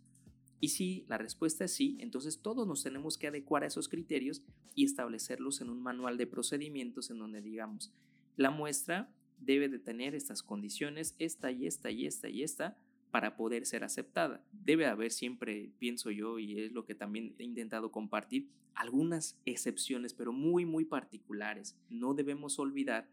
Y 0.61 0.69
si 0.69 1.05
la 1.09 1.19
respuesta 1.19 1.65
es 1.65 1.75
sí, 1.75 1.97
entonces 2.01 2.41
todos 2.41 2.67
nos 2.67 2.83
tenemos 2.83 3.19
que 3.19 3.29
adecuar 3.29 3.65
a 3.65 3.67
esos 3.67 3.89
criterios 3.89 4.43
y 4.75 4.85
establecerlos 4.85 5.61
en 5.61 5.71
un 5.71 5.83
manual 5.83 6.17
de 6.19 6.27
procedimientos 6.27 7.11
en 7.11 7.19
donde 7.19 7.43
digamos, 7.43 7.93
la 8.37 8.51
muestra 8.51 9.13
debe 9.39 9.69
de 9.69 9.79
tener 9.79 10.15
estas 10.15 10.43
condiciones, 10.43 11.17
esta 11.19 11.51
y 11.51 11.67
esta 11.67 11.91
y 11.91 12.07
esta 12.07 12.29
y 12.29 12.43
esta, 12.43 12.79
para 13.13 13.37
poder 13.37 13.67
ser 13.67 13.85
aceptada. 13.85 14.43
Debe 14.53 14.87
haber 14.87 15.13
siempre, 15.13 15.71
pienso 15.79 16.11
yo, 16.11 16.39
y 16.39 16.59
es 16.59 16.73
lo 16.73 16.85
que 16.87 16.95
también 16.95 17.35
he 17.39 17.45
intentado 17.45 17.93
compartir, 17.93 18.49
algunas 18.75 19.39
excepciones, 19.45 20.15
pero 20.15 20.33
muy, 20.33 20.65
muy 20.65 20.87
particulares. 20.87 21.77
No 21.91 22.15
debemos 22.15 22.59
olvidar 22.59 23.07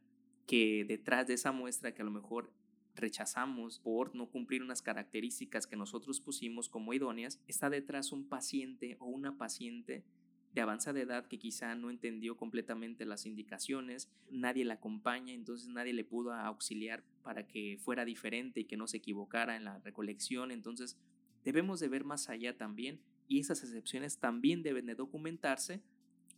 que 0.48 0.86
detrás 0.88 1.28
de 1.28 1.34
esa 1.34 1.52
muestra 1.52 1.94
que 1.94 2.02
a 2.02 2.06
lo 2.06 2.12
mejor 2.12 2.50
rechazamos 2.96 3.80
por 3.80 4.16
no 4.16 4.30
cumplir 4.30 4.64
unas 4.64 4.82
características 4.82 5.68
que 5.68 5.76
nosotros 5.76 6.22
pusimos 6.22 6.70
como 6.70 6.94
idóneas, 6.94 7.42
está 7.48 7.70
detrás 7.70 8.14
un 8.14 8.24
paciente 8.24 8.96
o 9.00 9.06
una 9.06 9.38
paciente 9.38 10.06
de 10.54 10.62
avanzada 10.62 11.00
edad 11.00 11.28
que 11.28 11.38
quizá 11.38 11.76
no 11.76 11.90
entendió 11.90 12.36
completamente 12.36 13.06
las 13.06 13.26
indicaciones, 13.26 14.10
nadie 14.32 14.66
la 14.66 14.76
acompaña, 14.76 15.34
entonces 15.34 15.68
nadie 15.70 15.94
le 15.94 16.04
pudo 16.04 16.34
auxiliar 16.34 17.04
para 17.24 17.48
que 17.48 17.78
fuera 17.80 18.06
diferente 18.06 18.62
y 18.62 18.66
que 18.66 18.78
no 18.78 18.88
se 18.88 18.98
equivocara 18.98 19.56
en 19.56 19.64
la 19.64 19.80
recolección, 19.80 20.52
entonces 20.52 20.98
debemos 21.44 21.80
de 21.80 21.88
ver 21.88 22.04
más 22.04 22.30
allá 22.30 22.58
también 22.58 23.00
y 23.28 23.40
esas 23.40 23.64
excepciones 23.64 24.18
también 24.18 24.64
deben 24.64 24.88
de 24.88 24.96
documentarse 24.96 25.82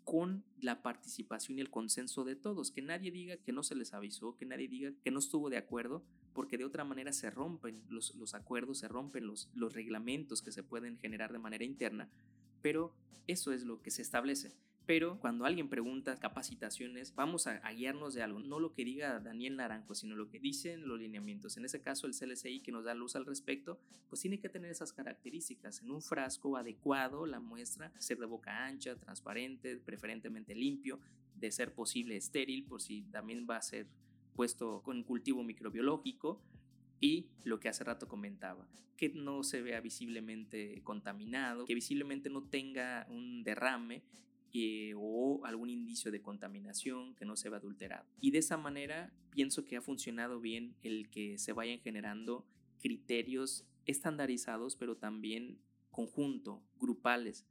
con 0.04 0.44
la 0.60 0.82
participación 0.82 1.58
y 1.58 1.62
el 1.62 1.70
consenso 1.70 2.24
de 2.24 2.36
todos, 2.36 2.72
que 2.72 2.82
nadie 2.82 3.12
diga 3.12 3.38
que 3.38 3.54
no 3.54 3.64
se 3.64 3.76
les 3.76 3.94
avisó, 3.94 4.36
que 4.36 4.46
nadie 4.46 4.68
diga 4.68 4.92
que 5.04 5.12
no 5.12 5.20
estuvo 5.20 5.50
de 5.50 5.58
acuerdo, 5.58 6.04
porque 6.34 6.58
de 6.58 6.66
otra 6.66 6.84
manera 6.84 7.14
se 7.14 7.30
rompen 7.30 7.82
los, 7.88 8.16
los 8.16 8.34
acuerdos, 8.34 8.80
se 8.80 8.88
rompen 8.88 9.28
los, 9.28 9.50
los 9.54 9.74
reglamentos 9.74 10.42
que 10.42 10.52
se 10.52 10.64
pueden 10.64 10.98
generar 10.98 11.32
de 11.32 11.40
manera 11.40 11.64
interna, 11.64 12.10
pero 12.62 12.94
eso 13.28 13.52
es 13.52 13.64
lo 13.64 13.82
que 13.82 13.92
se 13.92 14.02
establece. 14.02 14.54
Pero 14.86 15.20
cuando 15.20 15.46
alguien 15.46 15.70
pregunta 15.70 16.18
capacitaciones, 16.18 17.14
vamos 17.16 17.48
a, 17.48 17.60
guiarnos 17.72 18.14
de 18.14 18.24
algo, 18.24 18.40
no 18.40 18.60
lo 18.60 18.74
que 18.74 18.84
diga 18.84 19.20
Daniel 19.20 19.56
Naranjo, 19.56 19.94
sino 19.94 20.16
lo 20.16 20.28
que 20.28 20.40
dicen 20.40 20.88
los 20.88 21.00
lineamientos. 21.00 21.56
En 21.56 21.66
ese 21.66 21.82
caso, 21.82 22.08
el 22.08 22.14
CLCI 22.14 22.62
que 22.62 22.72
nos 22.72 22.84
da 22.84 22.94
luz 22.94 23.16
al 23.16 23.26
respecto, 23.26 23.80
pues 24.10 24.22
tiene 24.22 24.40
que 24.40 24.50
tener 24.50 24.72
esas 24.72 24.92
características. 24.92 25.82
En 25.82 25.92
un 25.92 26.02
frasco 26.02 26.58
adecuado, 26.58 27.26
la 27.26 27.40
muestra, 27.40 27.94
ser 28.00 28.18
de 28.18 28.26
boca 28.26 28.66
ancha, 28.66 28.96
transparente, 28.96 29.78
preferentemente 29.78 30.56
limpio, 30.56 31.00
de 31.36 31.52
ser 31.52 31.74
posible 31.74 32.18
estéril, 32.18 32.66
por 32.66 32.82
si 32.82 33.04
también 33.04 33.48
va 33.50 33.58
a 33.58 33.62
ser 33.62 33.88
puesto 34.36 34.82
con 34.82 35.04
cultivo 35.04 35.44
microbiológico, 35.44 36.42
y 37.02 37.32
lo 37.44 37.60
que 37.60 37.68
hace 37.68 37.84
rato 37.84 38.08
comentaba, 38.08 38.68
que 38.96 39.10
no 39.10 39.44
se 39.44 39.62
vea 39.62 39.82
visiblemente 39.82 40.82
contaminado, 40.84 41.66
que 41.66 41.76
visiblemente 41.76 42.30
no 42.30 42.44
tenga 42.44 43.08
un 43.10 43.44
derrame 43.44 44.04
eh, 44.54 44.94
o 44.96 45.44
algún 45.44 45.70
indicio 45.70 46.12
de 46.12 46.22
contaminación 46.22 47.16
que 47.16 47.26
no 47.26 47.36
se 47.36 47.50
vea 47.50 47.58
adulterado. 47.58 48.08
Y 48.20 48.32
de 48.32 48.38
esa 48.38 48.58
manera 48.58 49.12
pienso 49.32 49.66
que 49.66 49.78
ha 49.78 49.82
funcionado 49.82 50.40
bien 50.40 50.76
el 50.84 51.10
que 51.10 51.40
se 51.40 51.52
vayan 51.52 51.80
generando 51.80 52.46
criterios 52.80 53.66
estandarizados, 53.86 54.76
pero 54.76 54.98
también 54.98 55.58
conjunto, 55.90 56.64
grupales, 56.80 57.48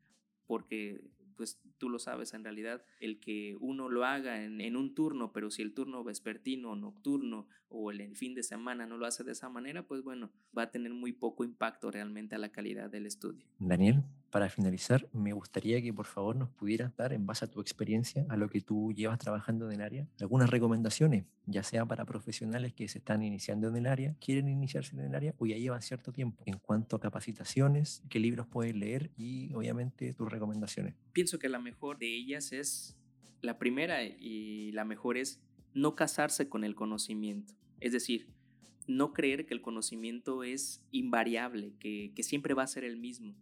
porque 0.47 1.01
pues 1.41 1.59
tú 1.79 1.89
lo 1.89 1.99
sabes 1.99 2.35
en 2.35 2.45
realidad, 2.45 2.85
el 3.01 3.19
que 3.19 3.57
uno 3.61 3.89
lo 3.89 4.05
haga 4.05 4.45
en, 4.45 4.77
un 4.77 4.95
turno, 4.95 5.33
pero 5.33 5.51
si 5.51 5.63
el 5.63 5.73
turno 5.73 6.05
vespertino, 6.05 6.77
nocturno 6.77 7.47
o 7.71 7.91
el, 7.91 8.15
fin 8.15 8.35
de 8.35 8.43
semana 8.43 8.85
no 8.85 8.99
lo 8.99 9.07
hace 9.07 9.25
de 9.25 9.33
esa 9.33 9.49
manera, 9.49 9.87
pues 9.87 10.03
bueno, 10.03 10.31
va 10.57 10.65
a 10.65 10.71
tener 10.71 10.93
muy 10.93 11.13
poco 11.13 11.43
impacto 11.43 11.91
realmente 11.91 12.35
a 12.35 12.39
la 12.39 12.53
calidad 12.53 12.91
del 12.91 13.07
estudio. 13.07 13.47
Daniel, 13.59 14.03
para 14.31 14.49
finalizar, 14.49 15.09
me 15.13 15.33
gustaría 15.33 15.83
que 15.83 15.93
por 15.93 16.07
favor 16.07 16.37
nos 16.37 16.51
pudieras 16.51 16.97
dar, 16.97 17.13
en 17.13 17.27
base 17.27 17.45
a 17.45 17.49
tu 17.49 17.61
experiencia, 17.61 18.25
a 18.29 18.37
lo 18.37 18.49
que 18.49 18.61
tú 18.61 18.93
llevas 18.93 19.19
trabajando 19.19 19.67
en 19.67 19.73
el 19.73 19.81
área, 19.83 20.09
algunas 20.21 20.49
recomendaciones, 20.49 21.25
ya 21.47 21.63
sea 21.63 21.85
para 21.85 22.05
profesionales 22.05 22.73
que 22.73 22.89
se 22.89 22.99
están 22.99 23.23
iniciando 23.23 23.69
en 23.69 23.77
el 23.77 23.87
área, 23.87 24.15
quieren 24.21 24.49
iniciarse 24.49 24.95
en 24.95 25.03
el 25.03 25.15
área 25.15 25.35
o 25.39 25.47
ya 25.47 25.57
llevan 25.57 25.83
cierto 25.83 26.13
tiempo, 26.13 26.43
en 26.47 26.59
cuanto 26.59 26.97
a 26.97 27.01
capacitaciones, 27.01 28.03
qué 28.09 28.21
libros 28.21 28.47
pueden 28.47 28.79
leer 28.79 29.11
y 29.17 29.53
obviamente 29.55 30.15
tus 30.15 30.31
recomendaciones. 30.31 30.95
Pienso 31.13 31.39
que 31.39 31.49
la 31.49 31.59
mejor 31.59 31.99
de 31.99 32.15
ellas 32.15 32.53
es, 32.53 32.97
la 33.43 33.59
primera 33.59 34.05
y 34.05 34.71
la 34.73 34.85
mejor 34.85 35.17
es 35.17 35.41
no 35.75 35.97
casarse 35.97 36.49
con 36.49 36.63
el 36.63 36.75
conocimiento. 36.75 37.55
Es 37.81 37.93
decir, 37.93 38.29
no 38.87 39.13
creer 39.13 39.47
que 39.47 39.55
el 39.55 39.63
conocimiento 39.63 40.45
es 40.45 40.85
invariable, 40.91 41.73
que, 41.79 42.13
que 42.15 42.23
siempre 42.23 42.55
va 42.55 42.65
a 42.65 42.67
ser 42.67 42.85
el 42.85 42.97
mismo 42.97 43.35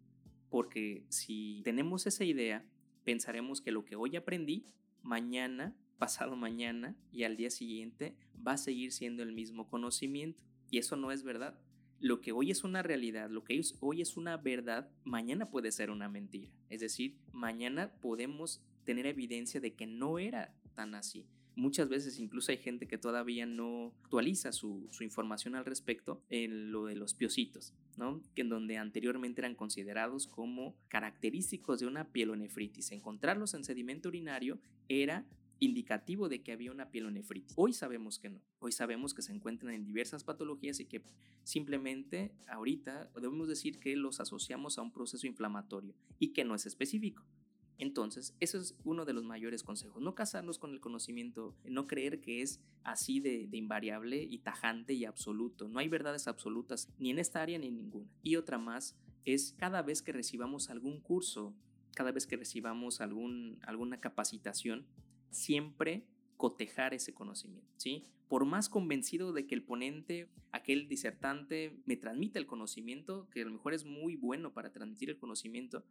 porque 0.51 1.05
si 1.09 1.61
tenemos 1.65 2.07
esa 2.07 2.25
idea, 2.25 2.65
pensaremos 3.05 3.61
que 3.61 3.73
lo 3.73 3.85
que 3.85 3.97
hoy 3.97 4.17
aprendí, 4.17 4.67
mañana, 5.03 5.75
pasado 5.99 6.37
mañana 6.37 6.97
y 7.13 7.25
al 7.25 7.37
día 7.37 7.51
siguiente 7.51 8.17
va 8.47 8.53
a 8.53 8.59
seguir 8.59 8.93
siendo 8.93 9.23
el 9.23 9.33
mismo 9.33 9.69
conocimiento. 9.69 10.43
Y 10.71 10.79
eso 10.79 10.97
no 10.97 11.13
es 11.13 11.23
verdad. 11.23 11.59
Lo 12.01 12.21
que 12.21 12.33
hoy 12.33 12.51
es 12.51 12.63
una 12.63 12.83
realidad, 12.83 13.29
lo 13.29 13.43
que 13.43 13.61
hoy 13.81 14.01
es 14.01 14.17
una 14.17 14.37
verdad, 14.37 14.89
mañana 15.05 15.47
puede 15.47 15.73
ser 15.73 15.91
una 15.91 16.09
mentira. 16.09 16.53
Es 16.69 16.81
decir, 16.81 17.19
mañana 17.33 17.93
podemos 18.01 18.63
tener 18.85 19.07
evidencia 19.07 19.61
de 19.61 19.75
que 19.75 19.87
no 19.87 20.19
era 20.19 20.55
tan 20.75 20.95
así. 20.95 21.27
Muchas 21.59 21.89
veces 21.89 22.21
incluso 22.21 22.53
hay 22.53 22.59
gente 22.59 22.87
que 22.87 22.99
todavía 22.99 23.45
no 23.45 23.93
actualiza 24.05 24.53
su, 24.53 24.89
información 25.01 25.57
al 25.57 25.65
respecto 25.65 26.23
en 26.31 26.71
lo 26.71 26.85
de 26.85 26.95
los 26.95 27.15
piocitos, 27.15 27.75
¿no? 27.97 28.23
Que 28.37 28.43
en 28.43 28.49
donde 28.49 28.77
anteriormente 28.77 29.41
eran 29.41 29.57
considerados 29.57 30.29
como 30.29 30.77
característicos 30.87 31.81
de 31.81 31.87
una 31.87 32.13
pielonefritis. 32.13 32.93
Encontrarlos 32.93 33.55
en 33.55 33.65
sedimento 33.65 34.09
urinario 34.09 34.61
era 34.89 35.27
indicativo 35.59 36.29
de 36.29 36.45
que 36.45 36.53
había 36.53 36.71
una 36.71 36.93
pielonefritis. 36.93 37.55
Hoy 37.57 37.73
sabemos 37.73 38.21
que 38.21 38.29
no. 38.31 38.41
Hoy 38.61 38.71
sabemos 38.71 39.13
que 39.13 39.23
se 39.23 39.33
encuentran 39.33 39.75
en 39.75 39.85
diversas 39.85 40.23
patologías 40.23 40.79
y 40.79 40.85
que 40.85 41.03
simplemente 41.43 42.31
ahorita 42.47 43.11
debemos 43.17 43.49
decir 43.49 43.81
que 43.81 43.97
los 43.97 44.21
asociamos 44.21 44.79
a 44.79 44.83
un 44.83 44.93
proceso 44.93 45.27
inflamatorio 45.27 45.97
y 46.21 46.29
que 46.29 46.45
no 46.45 46.55
es 46.55 46.67
específico. 46.67 47.25
Entonces, 47.79 48.35
eso 48.41 48.59
es 48.59 48.75
uno 48.85 49.05
de 49.05 49.13
los 49.13 49.25
mayores 49.25 49.63
consejos. 49.63 50.03
No 50.03 50.17
casarnos 50.17 50.59
con 50.59 50.73
el 50.73 50.81
conocimiento, 50.81 51.55
no 51.65 51.87
creer 51.87 52.21
que 52.21 52.43
es 52.43 52.61
así 52.83 53.21
de, 53.21 53.49
invariable 53.53 54.21
y 54.23 54.39
tajante 54.39 54.95
y 54.95 55.05
absoluto. 55.05 55.69
No 55.69 55.79
hay 55.79 55.89
verdades 55.89 56.27
absolutas 56.27 56.89
ni 56.99 57.11
en 57.11 57.21
esta 57.21 57.41
área 57.41 57.59
ni 57.59 57.69
en 57.69 57.77
ninguna. 57.77 58.11
Y 58.23 58.35
otra 58.35 58.59
más 58.59 58.97
es 59.25 59.55
cada 59.59 59.83
vez 59.83 60.03
que 60.03 60.13
recibamos 60.13 60.71
algún 60.71 61.01
curso, 61.01 61.55
cada 61.95 62.11
vez 62.11 62.27
que 62.27 62.37
recibamos 62.37 63.01
alguna 63.01 63.99
capacitación, 64.01 64.85
siempre 65.31 66.05
cotejar 66.37 66.95
ese 66.95 67.13
conocimiento, 67.15 67.69
¿sí? 67.77 68.05
Por 68.29 68.45
más 68.45 68.69
convencido 68.69 69.33
de 69.33 69.47
que 69.47 69.55
el 69.55 69.65
ponente, 69.65 70.29
aquel 70.53 70.89
disertante, 70.89 71.77
me 71.85 71.97
transmite 71.97 72.39
el 72.39 72.47
conocimiento, 72.47 73.29
que 73.31 73.43
a 73.43 73.45
lo 73.45 73.51
mejor 73.51 73.75
es 73.75 73.85
muy 73.85 74.17
bueno 74.17 74.53
para 74.53 74.71
transmitir 74.71 75.11
el 75.11 75.19
conocimiento, 75.19 75.85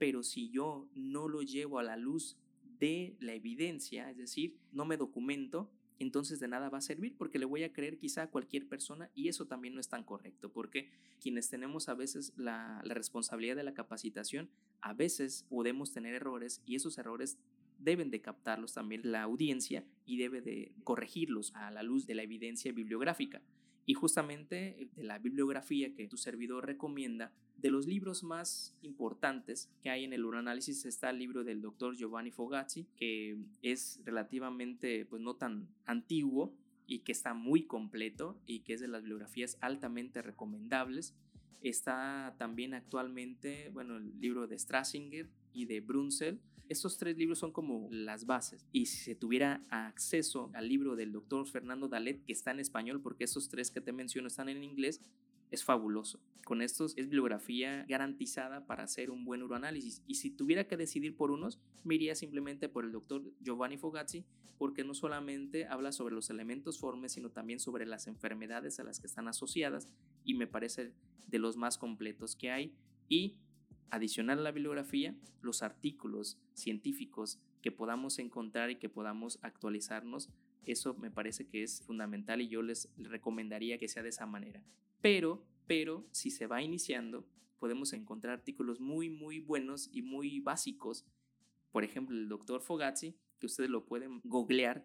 pero 0.00 0.22
si 0.22 0.48
yo 0.48 0.88
no 0.94 1.28
lo 1.28 1.42
llevo 1.42 1.78
a 1.78 1.82
la 1.82 1.98
luz 1.98 2.38
de 2.78 3.18
la 3.20 3.34
evidencia, 3.34 4.10
es 4.10 4.16
decir, 4.16 4.56
no 4.72 4.86
me 4.86 4.96
documento, 4.96 5.70
entonces 5.98 6.40
de 6.40 6.48
nada 6.48 6.70
va 6.70 6.78
a 6.78 6.80
servir 6.80 7.14
porque 7.18 7.38
le 7.38 7.44
voy 7.44 7.64
a 7.64 7.72
creer 7.74 7.98
quizá 7.98 8.22
a 8.22 8.30
cualquier 8.30 8.66
persona 8.66 9.10
y 9.14 9.28
eso 9.28 9.46
también 9.46 9.74
no 9.74 9.80
es 9.80 9.90
tan 9.90 10.02
correcto 10.02 10.50
porque 10.50 10.90
quienes 11.20 11.50
tenemos 11.50 11.90
a 11.90 11.94
veces 11.94 12.32
la, 12.38 12.80
la, 12.82 12.94
responsabilidad 12.94 13.56
de 13.56 13.62
la 13.62 13.74
capacitación, 13.74 14.48
a 14.80 14.94
veces 14.94 15.44
podemos 15.50 15.92
tener 15.92 16.14
errores 16.14 16.62
y 16.64 16.76
esos 16.76 16.96
errores 16.96 17.36
deben 17.78 18.10
de 18.10 18.22
captarlos 18.22 18.72
también 18.72 19.02
la 19.04 19.20
audiencia 19.20 19.84
y 20.06 20.16
debe 20.16 20.40
de 20.40 20.72
corregirlos 20.82 21.54
a 21.54 21.70
la 21.70 21.82
luz 21.82 22.06
de 22.06 22.14
la 22.14 22.22
evidencia 22.22 22.72
bibliográfica. 22.72 23.42
Y 23.90 23.94
justamente 23.94 24.88
de 24.94 25.02
la 25.02 25.18
bibliografía 25.18 25.92
que 25.96 26.06
tu 26.06 26.16
servidor 26.16 26.64
recomienda, 26.64 27.32
de 27.56 27.72
los 27.72 27.88
libros 27.88 28.22
más 28.22 28.72
importantes 28.82 29.68
que 29.82 29.90
hay 29.90 30.04
en 30.04 30.12
el 30.12 30.24
uranálisis 30.24 30.84
está 30.84 31.10
el 31.10 31.18
libro 31.18 31.42
del 31.42 31.60
doctor 31.60 31.96
Giovanni 31.96 32.30
Fogazzi, 32.30 32.86
que 32.96 33.36
es 33.62 34.00
relativamente 34.04 35.06
pues 35.06 35.20
no 35.20 35.34
tan 35.34 35.66
antiguo 35.86 36.54
y 36.86 37.00
que 37.00 37.10
está 37.10 37.34
muy 37.34 37.64
completo 37.64 38.40
y 38.46 38.60
que 38.60 38.74
es 38.74 38.80
de 38.80 38.86
las 38.86 39.02
bibliografías 39.02 39.58
altamente 39.60 40.22
recomendables. 40.22 41.16
Está 41.60 42.36
también 42.38 42.74
actualmente, 42.74 43.70
bueno, 43.70 43.96
el 43.96 44.20
libro 44.20 44.46
de 44.46 44.56
Strassinger 44.56 45.28
y 45.52 45.64
de 45.64 45.80
Brunsell. 45.80 46.38
Estos 46.70 46.98
tres 46.98 47.18
libros 47.18 47.40
son 47.40 47.50
como 47.50 47.88
las 47.90 48.26
bases. 48.26 48.64
Y 48.70 48.86
si 48.86 48.98
se 48.98 49.16
tuviera 49.16 49.60
acceso 49.70 50.52
al 50.54 50.68
libro 50.68 50.94
del 50.94 51.10
doctor 51.10 51.44
Fernando 51.48 51.88
Dalet, 51.88 52.24
que 52.24 52.32
está 52.32 52.52
en 52.52 52.60
español, 52.60 53.02
porque 53.02 53.24
estos 53.24 53.48
tres 53.48 53.72
que 53.72 53.80
te 53.80 53.92
menciono 53.92 54.28
están 54.28 54.48
en 54.48 54.62
inglés, 54.62 55.00
es 55.50 55.64
fabuloso. 55.64 56.20
Con 56.44 56.62
estos 56.62 56.96
es 56.96 57.06
bibliografía 57.06 57.84
garantizada 57.88 58.68
para 58.68 58.84
hacer 58.84 59.10
un 59.10 59.24
buen 59.24 59.42
uroanálisis. 59.42 60.04
Y 60.06 60.14
si 60.14 60.30
tuviera 60.30 60.68
que 60.68 60.76
decidir 60.76 61.16
por 61.16 61.32
unos, 61.32 61.58
me 61.82 61.96
iría 61.96 62.14
simplemente 62.14 62.68
por 62.68 62.84
el 62.84 62.92
doctor 62.92 63.24
Giovanni 63.40 63.76
Fogazzi, 63.76 64.24
porque 64.56 64.84
no 64.84 64.94
solamente 64.94 65.66
habla 65.66 65.90
sobre 65.90 66.14
los 66.14 66.30
elementos 66.30 66.78
formes, 66.78 67.10
sino 67.10 67.30
también 67.30 67.58
sobre 67.58 67.84
las 67.84 68.06
enfermedades 68.06 68.78
a 68.78 68.84
las 68.84 69.00
que 69.00 69.08
están 69.08 69.26
asociadas 69.26 69.88
y 70.22 70.34
me 70.34 70.46
parece 70.46 70.92
de 71.26 71.38
los 71.40 71.56
más 71.56 71.78
completos 71.78 72.36
que 72.36 72.52
hay. 72.52 72.72
Y 73.08 73.38
adicional 73.90 74.38
a 74.38 74.42
la 74.42 74.52
bibliografía, 74.52 75.14
los 75.40 75.62
artículos 75.62 76.38
científicos 76.54 77.40
que 77.62 77.72
podamos 77.72 78.18
encontrar 78.18 78.70
y 78.70 78.76
que 78.76 78.88
podamos 78.88 79.38
actualizarnos, 79.42 80.30
eso 80.64 80.94
me 80.94 81.10
parece 81.10 81.46
que 81.46 81.62
es 81.62 81.82
fundamental 81.82 82.40
y 82.40 82.48
yo 82.48 82.62
les 82.62 82.90
recomendaría 82.96 83.78
que 83.78 83.88
sea 83.88 84.02
de 84.02 84.10
esa 84.10 84.26
manera. 84.26 84.62
Pero, 85.00 85.44
pero, 85.66 86.06
si 86.10 86.30
se 86.30 86.46
va 86.46 86.62
iniciando, 86.62 87.26
podemos 87.58 87.92
encontrar 87.92 88.34
artículos 88.34 88.80
muy, 88.80 89.10
muy 89.10 89.40
buenos 89.40 89.88
y 89.92 90.02
muy 90.02 90.40
básicos. 90.40 91.06
Por 91.72 91.84
ejemplo, 91.84 92.16
el 92.16 92.28
doctor 92.28 92.60
Fogazzi, 92.60 93.14
que 93.38 93.46
ustedes 93.46 93.70
lo 93.70 93.84
pueden 93.86 94.20
googlear 94.24 94.84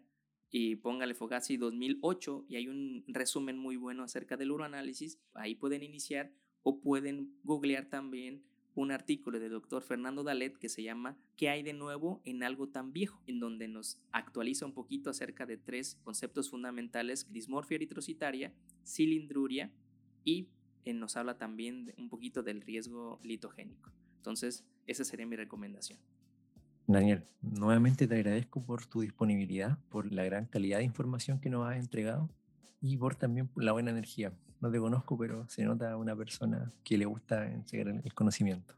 y 0.52 0.76
póngale 0.78 1.16
Fogazzi 1.16 1.58
2008 1.58 2.46
y 2.48 2.56
hay 2.56 2.68
un 2.68 3.04
resumen 3.08 3.58
muy 3.58 3.76
bueno 3.76 4.04
acerca 4.04 4.38
del 4.38 4.52
uroanálisis. 4.52 5.20
Ahí 5.34 5.56
pueden 5.56 5.84
iniciar 5.84 6.32
o 6.64 6.80
pueden 6.80 7.38
googlear 7.44 7.90
también 7.90 8.44
un 8.76 8.92
artículo 8.92 9.40
del 9.40 9.52
doctor 9.52 9.82
Fernando 9.82 10.24
Dalet 10.24 10.58
que 10.58 10.70
se 10.70 10.84
llama 10.84 11.18
¿Qué 11.36 11.50
hay 11.50 11.64
de 11.64 11.74
nuevo 11.74 12.22
en 12.26 12.44
algo 12.44 12.68
tan 12.68 12.92
viejo? 12.92 13.22
en 13.26 13.40
donde 13.40 13.68
nos 13.68 14.00
actualiza 14.12 14.66
un 14.66 14.74
poquito 14.74 15.10
acerca 15.10 15.46
de 15.46 15.58
tres 15.58 15.98
conceptos 16.04 16.50
fundamentales, 16.50 17.32
dismorfia 17.32 17.76
eritrocitaria, 17.76 18.54
cilindruria 18.86 19.72
y 20.24 20.50
eh, 20.84 20.94
nos 20.94 21.16
habla 21.18 21.38
también 21.38 21.94
un 21.98 22.10
poquito 22.10 22.44
del 22.44 22.62
riesgo 22.62 23.20
litogénico. 23.24 23.92
Entonces, 24.18 24.66
esa 24.88 25.04
sería 25.04 25.26
mi 25.26 25.36
recomendación. 25.36 26.00
Daniel, 26.88 27.24
nuevamente 27.42 28.08
te 28.08 28.16
agradezco 28.16 28.62
por 28.62 28.86
tu 28.86 29.02
disponibilidad, 29.02 29.80
por 29.90 30.12
la 30.12 30.24
gran 30.24 30.46
calidad 30.46 30.80
de 30.80 30.84
información 30.84 31.40
que 31.40 31.50
nos 31.50 31.68
has 31.68 31.78
entregado 31.78 32.30
y 32.82 32.98
por 32.98 33.16
también 33.16 33.50
la 33.56 33.72
buena 33.72 33.92
energía. 33.92 34.34
No 34.62 34.72
te 34.72 34.80
conozco, 34.80 35.18
pero 35.18 35.48
se 35.50 35.64
nota 35.64 35.96
una 35.98 36.16
persona 36.16 36.72
que 36.84 36.98
le 36.98 37.06
gusta 37.06 37.52
entregar 37.52 37.90
el 38.04 38.14
conocimiento. 38.14 38.74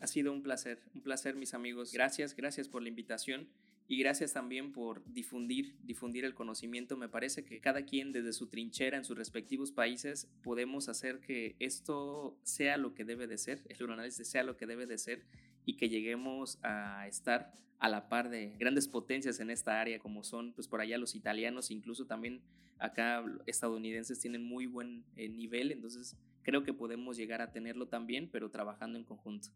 Ha 0.00 0.06
sido 0.06 0.32
un 0.32 0.42
placer, 0.42 0.80
un 0.94 1.02
placer 1.02 1.34
mis 1.34 1.54
amigos. 1.54 1.92
Gracias, 1.92 2.36
gracias 2.36 2.68
por 2.68 2.82
la 2.82 2.88
invitación 2.88 3.48
y 3.88 3.98
gracias 3.98 4.34
también 4.34 4.70
por 4.72 5.02
difundir, 5.06 5.74
difundir 5.82 6.24
el 6.26 6.34
conocimiento. 6.34 6.96
Me 6.96 7.08
parece 7.08 7.44
que 7.44 7.58
cada 7.58 7.84
quien 7.84 8.12
desde 8.12 8.34
su 8.34 8.46
trinchera 8.46 8.98
en 8.98 9.04
sus 9.04 9.16
respectivos 9.16 9.72
países 9.72 10.28
podemos 10.42 10.88
hacer 10.88 11.20
que 11.20 11.56
esto 11.58 12.38
sea 12.42 12.76
lo 12.76 12.94
que 12.94 13.04
debe 13.04 13.26
de 13.26 13.38
ser, 13.38 13.64
el 13.68 13.90
análisis 13.90 14.28
sea 14.28 14.42
lo 14.42 14.56
que 14.56 14.66
debe 14.66 14.86
de 14.86 14.98
ser 14.98 15.24
y 15.68 15.74
que 15.74 15.90
lleguemos 15.90 16.58
a 16.62 17.06
estar 17.08 17.52
a 17.78 17.90
la 17.90 18.08
par 18.08 18.30
de 18.30 18.56
grandes 18.58 18.88
potencias 18.88 19.38
en 19.38 19.50
esta 19.50 19.78
área 19.78 19.98
como 19.98 20.24
son 20.24 20.54
pues 20.54 20.66
por 20.66 20.80
allá 20.80 20.96
los 20.96 21.14
italianos, 21.14 21.70
incluso 21.70 22.06
también 22.06 22.40
acá 22.78 23.22
estadounidenses 23.44 24.18
tienen 24.18 24.42
muy 24.42 24.64
buen 24.64 25.04
eh, 25.16 25.28
nivel, 25.28 25.70
entonces 25.70 26.16
creo 26.42 26.62
que 26.62 26.72
podemos 26.72 27.18
llegar 27.18 27.42
a 27.42 27.52
tenerlo 27.52 27.86
también, 27.86 28.30
pero 28.32 28.50
trabajando 28.50 28.98
en 28.98 29.04
conjunto, 29.04 29.48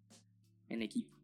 en 0.68 0.82
equipo. 0.82 1.16